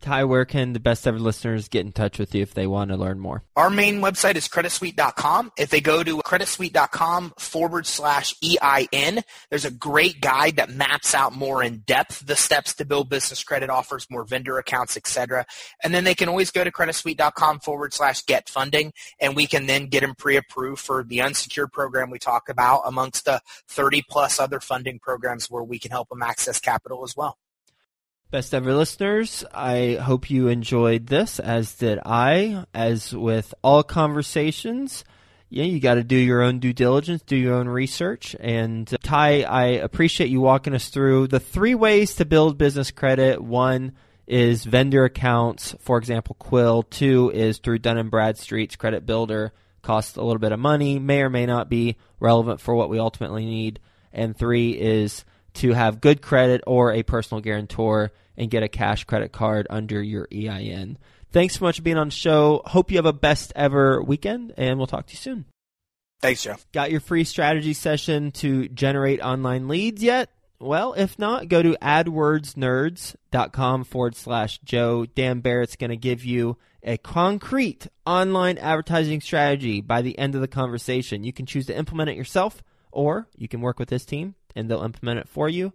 Ty, 0.00 0.24
where 0.24 0.44
can 0.44 0.72
the 0.72 0.80
best 0.80 1.06
ever 1.06 1.18
listeners 1.18 1.68
get 1.68 1.84
in 1.84 1.92
touch 1.92 2.18
with 2.18 2.34
you 2.34 2.42
if 2.42 2.54
they 2.54 2.66
want 2.66 2.90
to 2.90 2.96
learn 2.96 3.18
more? 3.18 3.44
Our 3.56 3.68
main 3.68 4.00
website 4.00 4.36
is 4.36 4.48
creditsuite.com. 4.48 5.52
If 5.58 5.70
they 5.70 5.80
go 5.80 6.02
to 6.02 6.18
creditsuite.com 6.18 7.34
forward 7.38 7.86
slash 7.86 8.34
EIN, 8.42 9.22
there's 9.50 9.64
a 9.64 9.70
great 9.70 10.20
guide 10.20 10.56
that 10.56 10.70
maps 10.70 11.14
out 11.14 11.34
more 11.34 11.62
in 11.62 11.78
depth 11.80 12.26
the 12.26 12.36
steps 12.36 12.74
to 12.74 12.84
build 12.84 13.10
business 13.10 13.44
credit 13.44 13.68
offers, 13.68 14.06
more 14.10 14.24
vendor 14.24 14.58
accounts, 14.58 14.96
etc. 14.96 15.44
And 15.84 15.94
then 15.94 16.04
they 16.04 16.14
can 16.14 16.28
always 16.28 16.50
go 16.50 16.64
to 16.64 16.72
creditsuite.com 16.72 17.60
forward 17.60 17.92
slash 17.92 18.24
get 18.24 18.48
funding 18.48 18.92
and 19.20 19.36
we 19.36 19.46
can 19.46 19.66
then 19.66 19.86
get 19.86 20.00
them 20.00 20.14
pre-approved 20.16 20.80
for 20.80 21.04
the 21.04 21.20
unsecured 21.20 21.72
program 21.72 22.10
we 22.10 22.18
talk 22.18 22.48
about 22.48 22.82
amongst 22.86 23.26
the 23.26 23.40
30 23.68 24.02
plus 24.08 24.40
other 24.40 24.60
funding 24.60 24.98
programs 24.98 25.50
where 25.50 25.62
we 25.62 25.78
can 25.78 25.90
help 25.90 26.08
them 26.08 26.22
access 26.22 26.58
capital 26.58 27.04
as 27.04 27.16
well. 27.16 27.36
Best 28.30 28.54
ever 28.54 28.72
listeners, 28.74 29.44
I 29.52 29.98
hope 30.00 30.30
you 30.30 30.46
enjoyed 30.46 31.08
this, 31.08 31.40
as 31.40 31.74
did 31.74 31.98
I. 32.06 32.64
As 32.72 33.12
with 33.12 33.52
all 33.60 33.82
conversations, 33.82 35.04
yeah, 35.48 35.64
you 35.64 35.80
got 35.80 35.94
to 35.94 36.04
do 36.04 36.14
your 36.14 36.40
own 36.40 36.60
due 36.60 36.72
diligence, 36.72 37.22
do 37.22 37.34
your 37.34 37.56
own 37.56 37.66
research. 37.66 38.36
And 38.38 38.88
uh, 38.94 38.98
Ty, 39.02 39.42
I 39.42 39.64
appreciate 39.64 40.30
you 40.30 40.40
walking 40.40 40.76
us 40.76 40.90
through 40.90 41.26
the 41.26 41.40
three 41.40 41.74
ways 41.74 42.14
to 42.14 42.24
build 42.24 42.56
business 42.56 42.92
credit. 42.92 43.42
One 43.42 43.94
is 44.28 44.62
vendor 44.62 45.04
accounts, 45.04 45.74
for 45.80 45.98
example, 45.98 46.36
Quill. 46.38 46.84
Two 46.84 47.32
is 47.34 47.58
through 47.58 47.80
Dun 47.80 48.08
& 48.08 48.10
Bradstreet's 48.10 48.76
credit 48.76 49.04
builder. 49.04 49.52
Costs 49.82 50.16
a 50.16 50.22
little 50.22 50.38
bit 50.38 50.52
of 50.52 50.60
money, 50.60 51.00
may 51.00 51.22
or 51.22 51.30
may 51.30 51.46
not 51.46 51.68
be 51.68 51.96
relevant 52.20 52.60
for 52.60 52.76
what 52.76 52.90
we 52.90 53.00
ultimately 53.00 53.44
need. 53.44 53.80
And 54.12 54.36
three 54.36 54.70
is 54.70 55.24
to 55.60 55.72
have 55.72 56.00
good 56.00 56.22
credit 56.22 56.62
or 56.66 56.92
a 56.92 57.02
personal 57.02 57.42
guarantor 57.42 58.12
and 58.36 58.50
get 58.50 58.62
a 58.62 58.68
cash 58.68 59.04
credit 59.04 59.30
card 59.30 59.66
under 59.68 60.02
your 60.02 60.26
EIN. 60.32 60.96
Thanks 61.32 61.58
so 61.58 61.66
much 61.66 61.76
for 61.76 61.82
being 61.82 61.98
on 61.98 62.08
the 62.08 62.14
show. 62.14 62.62
Hope 62.64 62.90
you 62.90 62.96
have 62.96 63.06
a 63.06 63.12
best 63.12 63.52
ever 63.54 64.02
weekend, 64.02 64.54
and 64.56 64.78
we'll 64.78 64.86
talk 64.86 65.06
to 65.06 65.12
you 65.12 65.18
soon. 65.18 65.44
Thanks, 66.22 66.42
Joe. 66.42 66.56
Got 66.72 66.90
your 66.90 67.00
free 67.00 67.24
strategy 67.24 67.74
session 67.74 68.32
to 68.32 68.68
generate 68.68 69.20
online 69.20 69.68
leads 69.68 70.02
yet? 70.02 70.30
Well, 70.58 70.94
if 70.94 71.18
not, 71.18 71.48
go 71.48 71.62
to 71.62 71.76
adwordsnerds.com 71.80 73.84
forward 73.84 74.16
slash 74.16 74.58
Joe. 74.64 75.06
Dan 75.06 75.40
Barrett's 75.40 75.76
going 75.76 75.90
to 75.90 75.96
give 75.96 76.24
you 76.24 76.56
a 76.82 76.96
concrete 76.96 77.86
online 78.06 78.56
advertising 78.58 79.20
strategy 79.20 79.82
by 79.82 80.00
the 80.00 80.18
end 80.18 80.34
of 80.34 80.40
the 80.40 80.48
conversation. 80.48 81.24
You 81.24 81.34
can 81.34 81.46
choose 81.46 81.66
to 81.66 81.76
implement 81.76 82.10
it 82.10 82.16
yourself, 82.16 82.62
or 82.90 83.28
you 83.36 83.48
can 83.48 83.60
work 83.60 83.78
with 83.78 83.88
this 83.88 84.06
team 84.06 84.34
and 84.54 84.70
they'll 84.70 84.82
implement 84.82 85.20
it 85.20 85.28
for 85.28 85.48
you. 85.48 85.72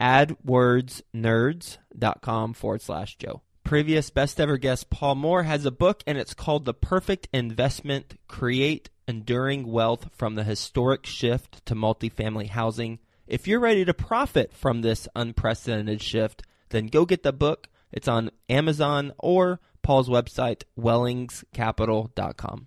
AdWordsNerds.com 0.00 2.54
forward 2.54 2.82
slash 2.82 3.16
Joe. 3.16 3.42
Previous 3.64 4.10
best 4.10 4.40
ever 4.40 4.56
guest 4.56 4.88
Paul 4.88 5.16
Moore 5.16 5.42
has 5.42 5.66
a 5.66 5.70
book 5.70 6.02
and 6.06 6.16
it's 6.16 6.32
called 6.32 6.64
The 6.64 6.72
Perfect 6.72 7.28
Investment 7.32 8.18
Create 8.26 8.88
Enduring 9.06 9.66
Wealth 9.66 10.08
from 10.12 10.36
the 10.36 10.44
Historic 10.44 11.04
Shift 11.04 11.66
to 11.66 11.74
Multifamily 11.74 12.48
Housing. 12.48 12.98
If 13.26 13.46
you're 13.46 13.60
ready 13.60 13.84
to 13.84 13.92
profit 13.92 14.54
from 14.54 14.80
this 14.80 15.06
unprecedented 15.14 16.00
shift, 16.00 16.44
then 16.70 16.86
go 16.86 17.04
get 17.04 17.22
the 17.22 17.32
book. 17.32 17.68
It's 17.92 18.08
on 18.08 18.30
Amazon 18.48 19.12
or 19.18 19.60
Paul's 19.82 20.08
website, 20.08 20.62
wellingscapital.com. 20.78 22.66